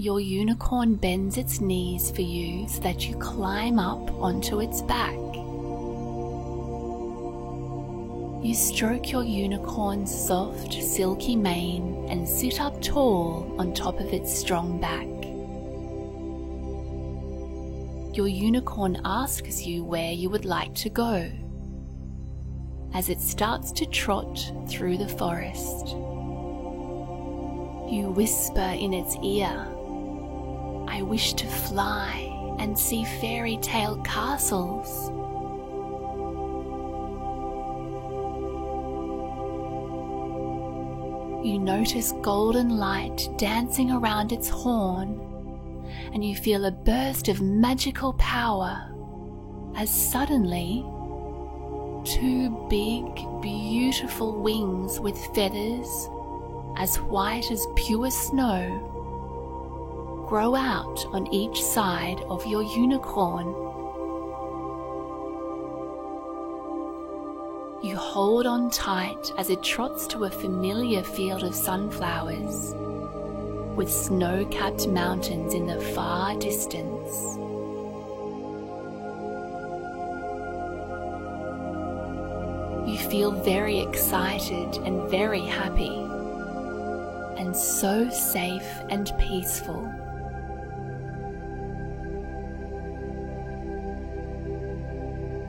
Your 0.00 0.18
unicorn 0.18 0.94
bends 0.94 1.36
its 1.36 1.60
knees 1.60 2.10
for 2.10 2.22
you 2.22 2.66
so 2.66 2.80
that 2.80 3.06
you 3.06 3.16
climb 3.16 3.78
up 3.78 4.10
onto 4.12 4.60
its 4.60 4.80
back. 4.80 5.12
You 8.42 8.54
stroke 8.54 9.12
your 9.12 9.24
unicorn's 9.24 10.10
soft, 10.10 10.72
silky 10.72 11.36
mane 11.36 12.06
and 12.08 12.26
sit 12.26 12.62
up 12.62 12.80
tall 12.80 13.54
on 13.58 13.74
top 13.74 14.00
of 14.00 14.06
its 14.14 14.34
strong 14.34 14.80
back. 14.80 15.06
Your 18.16 18.26
unicorn 18.26 19.02
asks 19.04 19.66
you 19.66 19.84
where 19.84 20.12
you 20.12 20.30
would 20.30 20.46
like 20.46 20.74
to 20.76 20.88
go 20.88 21.30
as 22.94 23.10
it 23.10 23.20
starts 23.20 23.70
to 23.72 23.84
trot 23.84 24.50
through 24.66 24.96
the 24.96 25.08
forest. 25.08 25.88
You 27.92 28.10
whisper 28.16 28.60
in 28.60 28.94
its 28.94 29.14
ear 29.22 29.76
I 30.90 31.02
wish 31.02 31.34
to 31.34 31.46
fly 31.46 32.56
and 32.58 32.76
see 32.76 33.04
fairy 33.04 33.58
tale 33.58 33.96
castles. 33.98 35.08
You 41.46 41.60
notice 41.60 42.12
golden 42.22 42.76
light 42.76 43.28
dancing 43.38 43.92
around 43.92 44.32
its 44.32 44.48
horn, 44.48 45.86
and 46.12 46.24
you 46.24 46.34
feel 46.34 46.64
a 46.64 46.72
burst 46.72 47.28
of 47.28 47.40
magical 47.40 48.14
power 48.14 48.92
as 49.76 49.90
suddenly 49.90 50.84
two 52.04 52.50
big, 52.68 53.06
beautiful 53.40 54.32
wings 54.42 54.98
with 54.98 55.16
feathers 55.36 56.08
as 56.76 56.96
white 56.96 57.52
as 57.52 57.64
pure 57.76 58.10
snow 58.10 58.99
grow 60.30 60.54
out 60.54 61.04
on 61.06 61.26
each 61.34 61.60
side 61.60 62.20
of 62.30 62.46
your 62.46 62.62
unicorn. 62.62 63.48
You 67.82 67.96
hold 67.96 68.46
on 68.46 68.70
tight 68.70 69.32
as 69.36 69.50
it 69.50 69.60
trots 69.64 70.06
to 70.06 70.26
a 70.26 70.30
familiar 70.30 71.02
field 71.02 71.42
of 71.42 71.52
sunflowers 71.52 72.76
with 73.74 73.90
snow 73.90 74.44
capped 74.52 74.86
mountains 74.86 75.52
in 75.52 75.66
the 75.66 75.80
far 75.96 76.36
distance. 76.36 77.36
You 82.88 82.98
feel 83.10 83.32
very 83.32 83.80
excited 83.80 84.76
and 84.84 85.10
very 85.10 85.40
happy, 85.40 85.96
and 87.36 87.56
so 87.56 88.08
safe 88.10 88.78
and 88.90 89.12
peaceful. 89.18 89.92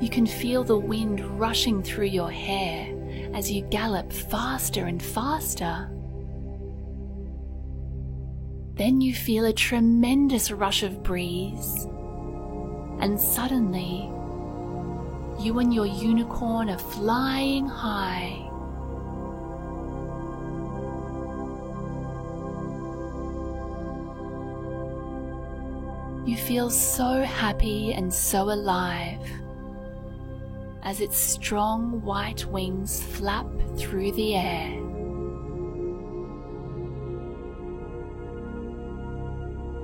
You 0.02 0.10
can 0.10 0.26
feel 0.26 0.64
the 0.64 0.80
wind 0.80 1.20
rushing 1.40 1.84
through 1.84 2.08
your 2.08 2.32
hair 2.32 2.92
as 3.36 3.52
you 3.52 3.62
gallop 3.62 4.12
faster 4.12 4.86
and 4.86 5.02
faster. 5.02 5.90
Then 8.74 9.00
you 9.00 9.14
feel 9.14 9.46
a 9.46 9.54
tremendous 9.54 10.50
rush 10.50 10.82
of 10.82 11.04
breeze, 11.04 11.86
and 13.00 13.20
suddenly 13.20 14.10
you 15.40 15.60
and 15.60 15.72
your 15.72 15.86
unicorn 15.86 16.72
are 16.72 16.80
flying 16.80 17.68
high. 17.68 18.48
You 26.26 26.38
feel 26.38 26.72
so 26.72 27.22
happy 27.22 27.94
and 27.94 28.12
so 28.12 28.52
alive 28.52 29.20
as 30.84 31.00
its 31.00 31.18
strong 31.18 32.02
white 32.02 32.46
wings 32.46 33.04
flap 33.04 33.46
through 33.78 34.12
the 34.14 34.36
air. 34.36 34.72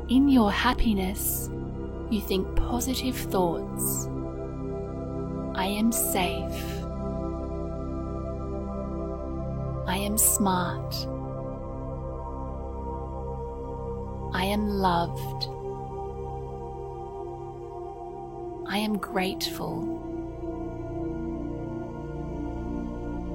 In 0.09 0.29
your 0.29 0.51
happiness, 0.51 1.49
you 2.09 2.21
think 2.21 2.55
positive 2.55 3.15
thoughts. 3.15 4.07
I 5.53 5.65
am 5.65 5.91
safe. 5.91 6.83
I 9.85 9.97
am 9.97 10.17
smart. 10.17 10.95
I 14.33 14.45
am 14.45 14.69
loved. 14.69 15.49
I 18.69 18.77
am 18.77 18.97
grateful. 18.97 20.06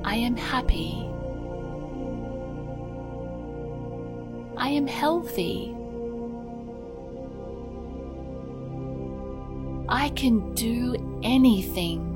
I 0.05 0.17
am 0.17 0.37
happy. 0.37 1.09
I 4.57 4.69
am 4.69 4.87
healthy. 4.87 5.75
I 9.89 10.09
can 10.11 10.55
do 10.55 11.21
anything. 11.23 12.09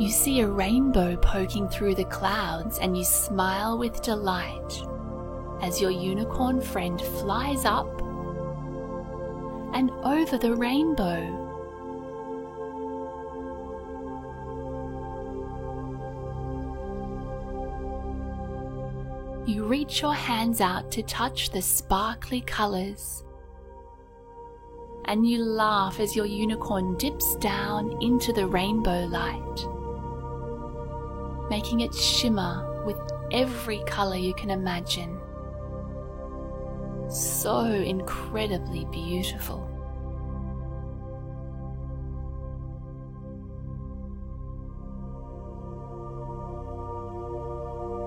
You 0.00 0.08
see 0.08 0.40
a 0.40 0.48
rainbow 0.48 1.16
poking 1.16 1.68
through 1.68 1.94
the 1.94 2.04
clouds 2.04 2.78
and 2.78 2.96
you 2.96 3.04
smile 3.04 3.76
with 3.76 4.00
delight 4.00 4.82
as 5.62 5.80
your 5.80 5.90
unicorn 5.90 6.60
friend 6.60 7.00
flies 7.00 7.64
up 7.64 8.00
and 9.74 9.90
over 10.02 10.36
the 10.38 10.54
rainbow. 10.54 11.40
You 19.46 19.64
reach 19.64 20.00
your 20.00 20.14
hands 20.14 20.60
out 20.60 20.90
to 20.92 21.02
touch 21.02 21.50
the 21.50 21.60
sparkly 21.60 22.40
colours. 22.40 23.24
And 25.06 25.28
you 25.28 25.42
laugh 25.42 25.98
as 25.98 26.14
your 26.14 26.26
unicorn 26.26 26.96
dips 26.98 27.34
down 27.36 28.00
into 28.00 28.32
the 28.32 28.46
rainbow 28.46 29.06
light, 29.06 29.66
making 31.50 31.80
it 31.80 31.92
shimmer 31.94 32.84
with 32.86 32.96
every 33.32 33.82
colour 33.86 34.16
you 34.16 34.34
can 34.34 34.50
imagine. 34.50 35.19
So 37.10 37.64
incredibly 37.64 38.84
beautiful. 38.84 39.66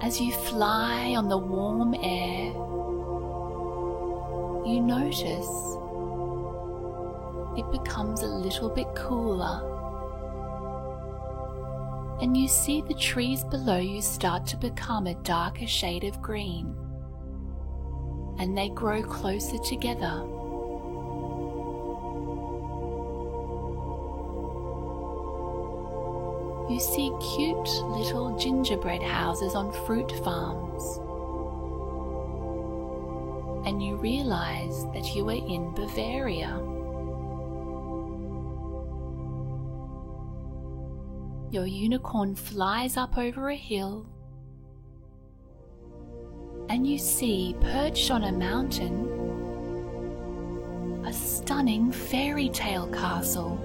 As 0.01 0.21
you 0.21 0.31
fly 0.31 1.15
on 1.17 1.27
the 1.27 1.37
warm 1.37 1.93
air, 1.95 2.53
you 4.65 4.79
notice 4.79 5.49
it 7.57 7.69
becomes 7.71 8.21
a 8.21 8.27
little 8.27 8.69
bit 8.69 8.87
cooler. 8.95 9.69
And 12.21 12.37
you 12.37 12.47
see 12.47 12.81
the 12.81 12.93
trees 12.93 13.43
below 13.43 13.79
you 13.79 14.01
start 14.01 14.47
to 14.47 14.57
become 14.57 15.07
a 15.07 15.15
darker 15.15 15.67
shade 15.67 16.05
of 16.05 16.21
green. 16.21 16.73
And 18.43 18.57
they 18.57 18.67
grow 18.67 19.01
closer 19.01 19.57
together. 19.57 20.27
you 26.69 26.79
see 26.79 27.11
cute 27.35 27.69
little 27.83 28.37
gingerbread 28.37 29.01
houses 29.01 29.55
on 29.55 29.71
fruit 29.85 30.11
farms. 30.23 30.97
And 33.65 33.81
you 33.81 33.95
realize 33.95 34.85
that 34.93 35.15
you 35.15 35.29
are 35.29 35.33
in 35.33 35.71
Bavaria. 35.73 36.59
Your 41.49 41.65
unicorn 41.65 42.35
flies 42.35 42.97
up 42.97 43.17
over 43.17 43.49
a 43.49 43.55
hill, 43.55 44.09
and 46.73 46.87
you 46.87 46.97
see, 46.97 47.55
perched 47.61 48.09
on 48.09 48.23
a 48.23 48.31
mountain, 48.31 49.07
a 51.05 51.13
stunning 51.13 51.91
fairy 51.91 52.49
tale 52.49 52.87
castle 52.87 53.59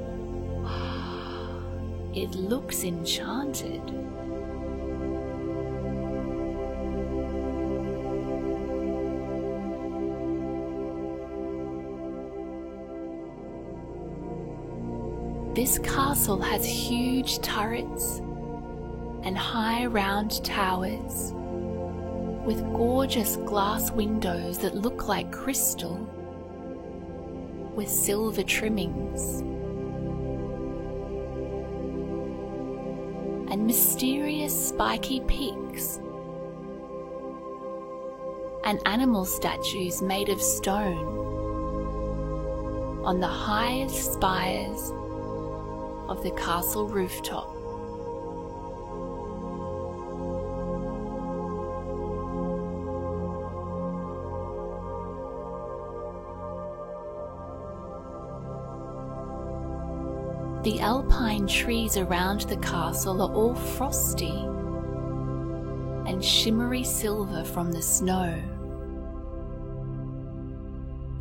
it 2.15 2.35
looks 2.35 2.85
enchanted. 2.85 3.81
This 15.55 15.79
castle 15.79 16.43
has 16.43 16.67
huge 16.67 17.39
turrets 17.39 18.19
and 19.23 19.39
high 19.39 19.87
round 19.87 20.45
towers 20.45 21.33
with 22.49 22.65
gorgeous 22.73 23.37
glass 23.37 23.91
windows 23.91 24.57
that 24.57 24.75
look 24.75 25.07
like 25.07 25.31
crystal 25.31 25.97
with 27.77 27.91
silver 27.91 28.43
trimmings. 28.43 29.43
and 33.51 33.67
mysterious 33.67 34.69
spiky 34.69 35.21
peaks, 35.21 36.01
and 38.65 38.79
animal 38.87 39.25
statues 39.25 40.03
made 40.03 40.29
of 40.29 40.41
stone 40.41 41.07
on 43.05 43.21
the 43.21 43.27
highest 43.27 44.13
spires 44.13 44.93
of 46.09 46.23
the 46.23 46.31
castle 46.33 46.87
rooftop. 46.87 47.58
The 60.69 60.81
alpine 60.81 61.47
trees 61.47 61.97
around 61.97 62.43
the 62.43 62.59
castle 62.59 63.23
are 63.23 63.33
all 63.33 63.55
frosty 63.55 64.37
and 66.07 66.23
shimmery 66.23 66.85
silver 66.85 67.43
from 67.43 67.73
the 67.73 67.81
snow. 67.81 68.35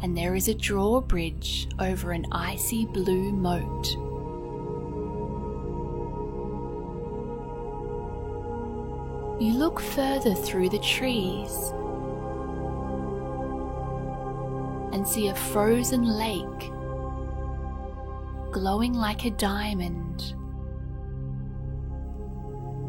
And 0.01 0.17
there 0.17 0.35
is 0.35 0.49
a 0.49 0.53
drawbridge 0.53 1.69
over 1.79 2.11
an 2.11 2.25
icy 2.29 2.87
blue 2.87 3.31
moat. 3.31 3.91
You 9.41 9.53
look 9.53 9.79
further 9.79 10.35
through 10.35 10.67
the 10.67 10.79
trees 10.79 11.71
and 14.91 15.07
see 15.07 15.29
a 15.29 15.35
frozen 15.35 16.03
lake 16.03 16.73
glowing 18.51 18.93
like 18.93 19.25
a 19.25 19.31
diamond. 19.31 20.33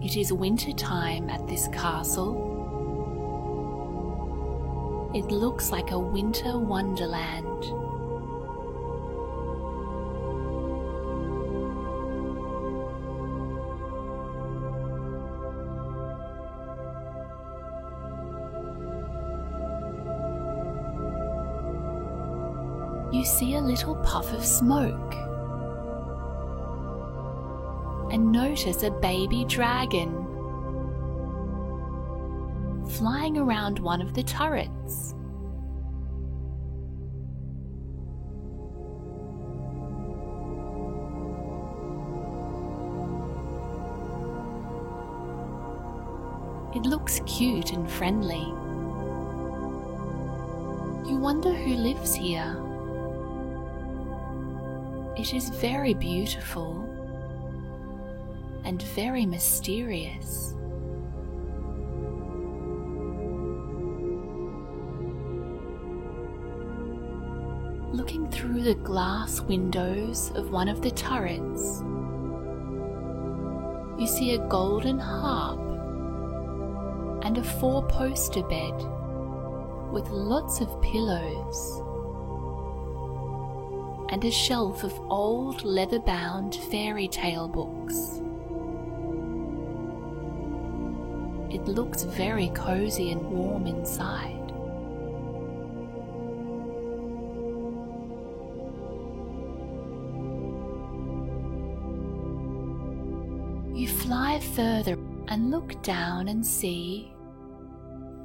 It 0.02 0.16
is 0.16 0.32
winter 0.32 0.72
time 0.72 1.28
at 1.28 1.46
this 1.46 1.68
castle. 1.68 2.56
It 5.14 5.26
looks 5.26 5.70
like 5.70 5.90
a 5.90 5.98
winter 5.98 6.58
wonderland. 6.58 7.64
you 23.10 23.24
see 23.24 23.54
a 23.54 23.60
little 23.60 23.96
puff 23.96 24.32
of 24.32 24.44
smoke 24.44 25.27
notice 28.32 28.82
a 28.82 28.90
baby 28.90 29.44
dragon 29.46 30.12
flying 32.90 33.36
around 33.36 33.78
one 33.78 34.00
of 34.00 34.14
the 34.14 34.22
turrets. 34.22 35.14
It 46.74 46.82
looks 46.82 47.20
cute 47.26 47.72
and 47.72 47.90
friendly. 47.90 48.44
You 51.08 51.16
wonder 51.16 51.52
who 51.52 51.74
lives 51.74 52.14
here. 52.14 52.56
It 55.16 55.34
is 55.34 55.48
very 55.48 55.94
beautiful 55.94 56.97
and 58.68 58.82
very 58.82 59.24
mysterious. 59.24 60.54
Looking 67.94 68.30
through 68.30 68.60
the 68.60 68.74
glass 68.74 69.40
windows 69.40 70.32
of 70.34 70.50
one 70.50 70.68
of 70.68 70.82
the 70.82 70.90
turrets, 70.90 71.80
you 73.98 74.06
see 74.06 74.34
a 74.34 74.48
golden 74.48 74.98
harp 74.98 75.60
and 77.24 77.38
a 77.38 77.42
four 77.42 77.82
poster 77.88 78.42
bed 78.42 78.74
with 79.90 80.10
lots 80.10 80.60
of 80.60 80.82
pillows 80.82 81.80
and 84.12 84.22
a 84.26 84.30
shelf 84.30 84.84
of 84.84 84.92
old 85.08 85.64
leather 85.64 86.00
bound 86.00 86.54
fairy 86.70 87.08
tale 87.08 87.48
books. 87.48 88.20
It 91.50 91.66
looks 91.66 92.02
very 92.02 92.48
cozy 92.50 93.10
and 93.10 93.22
warm 93.22 93.66
inside. 93.66 94.34
You 103.74 103.88
fly 103.88 104.40
further 104.54 104.98
and 105.28 105.50
look 105.50 105.82
down 105.82 106.28
and 106.28 106.44
see 106.46 107.12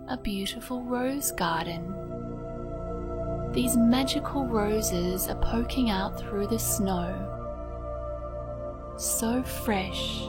a 0.10 0.18
beautiful 0.18 0.82
rose 0.84 1.32
garden. 1.32 1.94
These 3.54 3.78
magical 3.78 4.46
roses 4.46 5.28
are 5.28 5.40
poking 5.40 5.90
out 5.90 6.20
through 6.20 6.48
the 6.48 6.60
snow. 6.60 7.14
So 8.98 9.44
fresh 9.44 10.24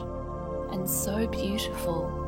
and 0.71 0.89
so 0.89 1.27
beautiful. 1.27 2.24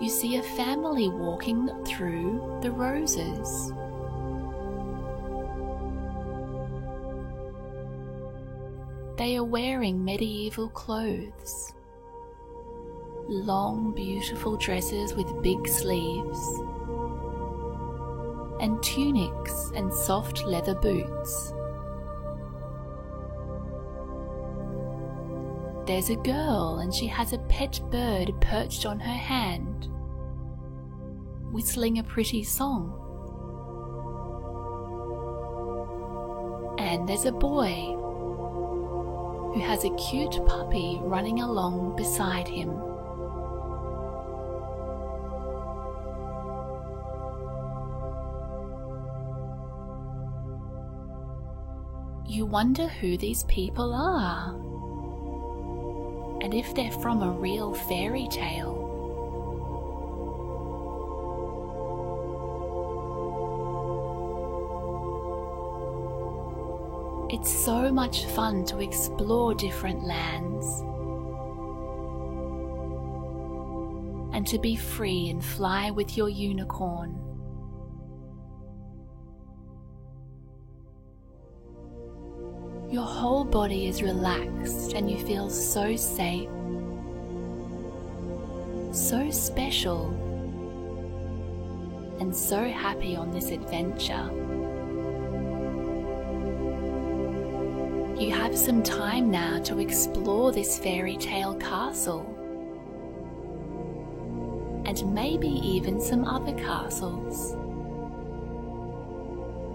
You 0.00 0.08
see 0.08 0.36
a 0.36 0.42
family 0.42 1.10
walking 1.10 1.68
through 1.84 2.60
the 2.62 2.70
roses. 2.70 3.70
They 9.18 9.36
are 9.36 9.44
wearing 9.44 10.02
medieval 10.02 10.70
clothes. 10.70 11.74
Long, 13.28 13.92
beautiful 13.92 14.56
dresses 14.56 15.12
with 15.12 15.42
big 15.42 15.68
sleeves, 15.68 16.40
and 18.62 18.82
tunics 18.82 19.70
and 19.76 19.92
soft 19.92 20.44
leather 20.46 20.74
boots. 20.74 21.52
There's 25.90 26.08
a 26.08 26.14
girl, 26.14 26.78
and 26.78 26.94
she 26.94 27.08
has 27.08 27.32
a 27.32 27.38
pet 27.38 27.80
bird 27.90 28.32
perched 28.40 28.86
on 28.86 29.00
her 29.00 29.12
hand, 29.12 29.88
whistling 31.52 31.98
a 31.98 32.04
pretty 32.04 32.44
song. 32.44 32.94
And 36.78 37.08
there's 37.08 37.24
a 37.24 37.32
boy 37.32 37.96
who 39.52 39.60
has 39.60 39.84
a 39.84 39.90
cute 39.96 40.38
puppy 40.46 41.00
running 41.02 41.40
along 41.40 41.96
beside 41.96 42.46
him. 42.46 42.68
You 52.28 52.46
wonder 52.46 52.86
who 52.86 53.16
these 53.16 53.42
people 53.48 53.92
are 53.92 54.54
and 56.40 56.54
if 56.54 56.74
they're 56.74 56.90
from 56.90 57.22
a 57.22 57.30
real 57.30 57.74
fairy 57.74 58.28
tale. 58.28 58.88
It's 67.30 67.50
so 67.50 67.92
much 67.92 68.26
fun 68.26 68.64
to 68.66 68.80
explore 68.80 69.54
different 69.54 70.02
lands 70.02 70.66
and 74.32 74.46
to 74.46 74.58
be 74.58 74.74
free 74.74 75.28
and 75.28 75.44
fly 75.44 75.90
with 75.90 76.16
your 76.16 76.28
unicorn. 76.28 77.19
Body 83.50 83.88
is 83.88 84.00
relaxed 84.00 84.92
and 84.92 85.10
you 85.10 85.18
feel 85.26 85.50
so 85.50 85.96
safe, 85.96 86.48
so 88.92 89.28
special, 89.30 90.06
and 92.20 92.34
so 92.34 92.62
happy 92.62 93.16
on 93.16 93.32
this 93.32 93.50
adventure. 93.50 94.30
You 98.20 98.32
have 98.32 98.56
some 98.56 98.82
time 98.82 99.30
now 99.30 99.58
to 99.60 99.80
explore 99.80 100.52
this 100.52 100.78
fairy 100.78 101.16
tale 101.16 101.54
castle 101.54 102.26
and 104.84 105.14
maybe 105.14 105.48
even 105.48 106.00
some 106.00 106.24
other 106.24 106.52
castles 106.52 107.56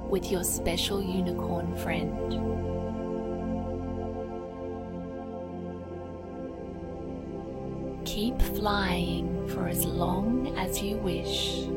with 0.10 0.32
your 0.32 0.44
special 0.44 1.02
unicorn 1.02 1.76
friend. 1.78 2.75
Keep 8.66 8.72
flying 8.72 9.48
for 9.48 9.68
as 9.68 9.86
long 9.86 10.48
as 10.58 10.82
you 10.82 10.98
wish. 10.98 11.68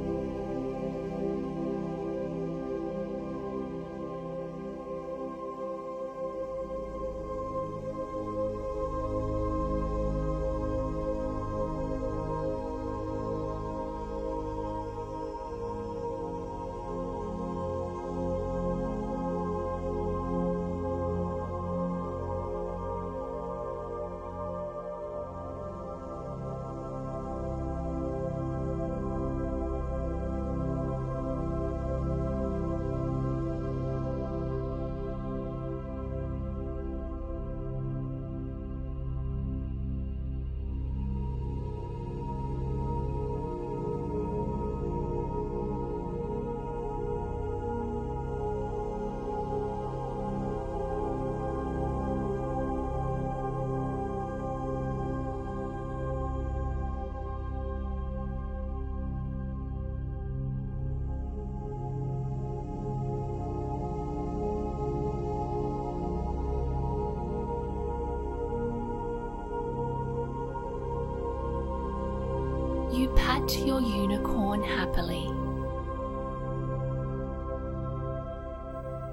happily. 74.68 75.26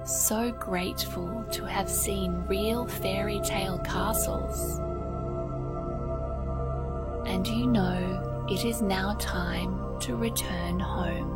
So 0.06 0.52
grateful 0.52 1.44
to 1.50 1.64
have 1.64 1.90
seen 1.90 2.44
real 2.46 2.86
fairy 2.86 3.40
tale 3.42 3.78
castles. 3.78 4.78
And 7.26 7.46
you 7.46 7.66
know 7.66 8.44
it 8.48 8.64
is 8.64 8.82
now 8.82 9.14
time 9.14 9.98
to 10.00 10.14
return 10.14 10.78
home. 10.78 11.32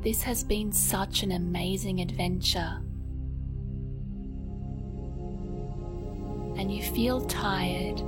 This 0.00 0.22
has 0.22 0.44
been 0.44 0.70
such 0.70 1.24
an 1.24 1.32
amazing 1.32 2.00
adventure 2.00 2.80
feel 7.02 7.20
tired 7.22 7.98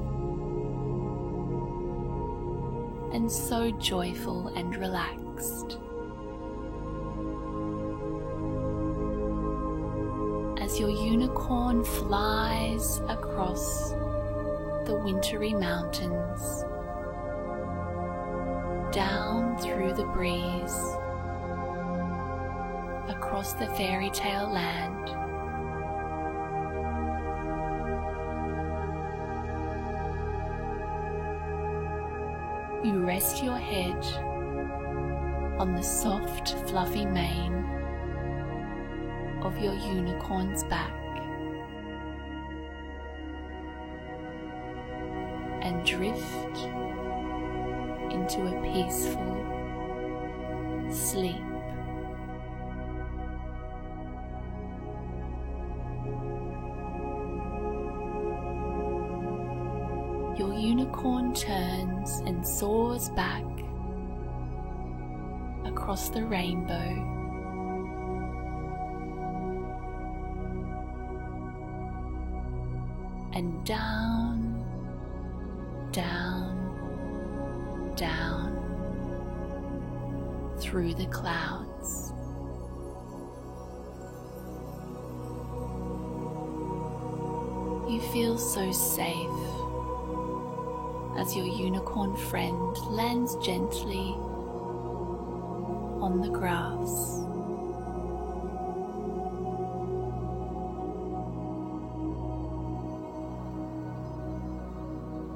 and 3.13 3.29
so 3.29 3.73
joyful 3.73 4.47
and 4.55 4.77
relaxed. 4.77 5.79
As 10.63 10.79
your 10.79 10.91
unicorn 10.91 11.83
flies 11.83 13.01
across 13.09 13.91
the 14.87 15.01
wintry 15.05 15.55
mountains, 15.55 16.63
down 18.95 19.59
through 19.59 19.93
the 19.95 20.07
breeze, 20.15 20.79
across 23.09 23.55
the 23.55 23.67
fairy 23.75 24.11
tale 24.11 24.49
land. 24.53 25.24
Rest 33.15 33.45
your 33.45 33.57
head 33.57 34.05
on 35.61 35.73
the 35.77 35.83
soft, 35.83 36.59
fluffy 36.69 37.07
mane 37.07 37.65
of 39.41 39.57
your 39.63 39.73
unicorn's 39.73 40.65
back 40.65 40.93
and 45.63 45.87
drift 45.87 46.57
into 48.13 48.41
a 48.49 48.55
peaceful 48.73 49.37
sleep. 50.91 51.37
Your 60.37 60.53
unicorn 60.53 61.33
turns 61.33 61.94
and 62.27 62.47
soars 62.47 63.09
back 63.11 63.45
across 65.65 66.09
the 66.09 66.25
rainbow. 66.25 67.11
And 73.35 73.65
down, 73.65 74.65
down, 75.93 77.95
down 77.97 78.61
through 80.61 80.95
the 80.95 81.07
clouds. 81.07 82.13
You 87.89 88.01
feel 88.13 88.39
so 88.39 88.73
safe 88.73 89.54
as 91.17 91.37
your 91.37 91.47
unicorn 91.47 92.17
friend 92.17 92.77
lands 92.89 93.37
gently 93.37 94.15
on 96.01 96.21
the 96.21 96.29
grass. 96.29 97.21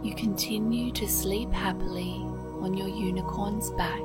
You 0.04 0.14
continue 0.14 0.92
to 0.92 1.08
sleep 1.08 1.52
happily 1.52 2.22
on 2.60 2.74
your 2.76 2.88
unicorn's 2.88 3.70
back 3.70 4.02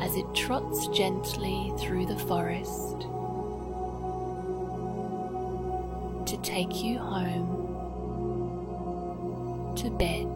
as 0.00 0.16
it 0.16 0.26
trots 0.34 0.88
gently 0.88 1.72
through 1.78 2.06
the 2.06 2.18
forest 2.18 3.00
to 6.26 6.36
take 6.42 6.82
you 6.82 6.98
home 6.98 7.69
bed. 10.00 10.26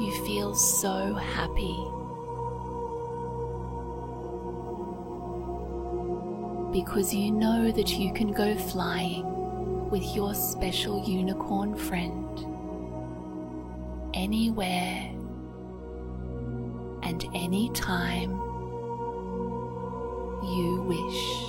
You 0.00 0.12
feel 0.24 0.54
so 0.54 1.14
happy. 1.14 1.76
Because 6.72 7.12
you 7.12 7.32
know 7.32 7.72
that 7.72 7.98
you 7.98 8.12
can 8.12 8.32
go 8.32 8.54
flying 8.56 9.90
with 9.90 10.04
your 10.14 10.34
special 10.34 11.04
unicorn 11.04 11.74
friend 11.74 12.46
anywhere 14.14 15.10
and 17.02 17.24
anytime 17.34 18.43
you 20.54 20.80
wish. 20.82 21.43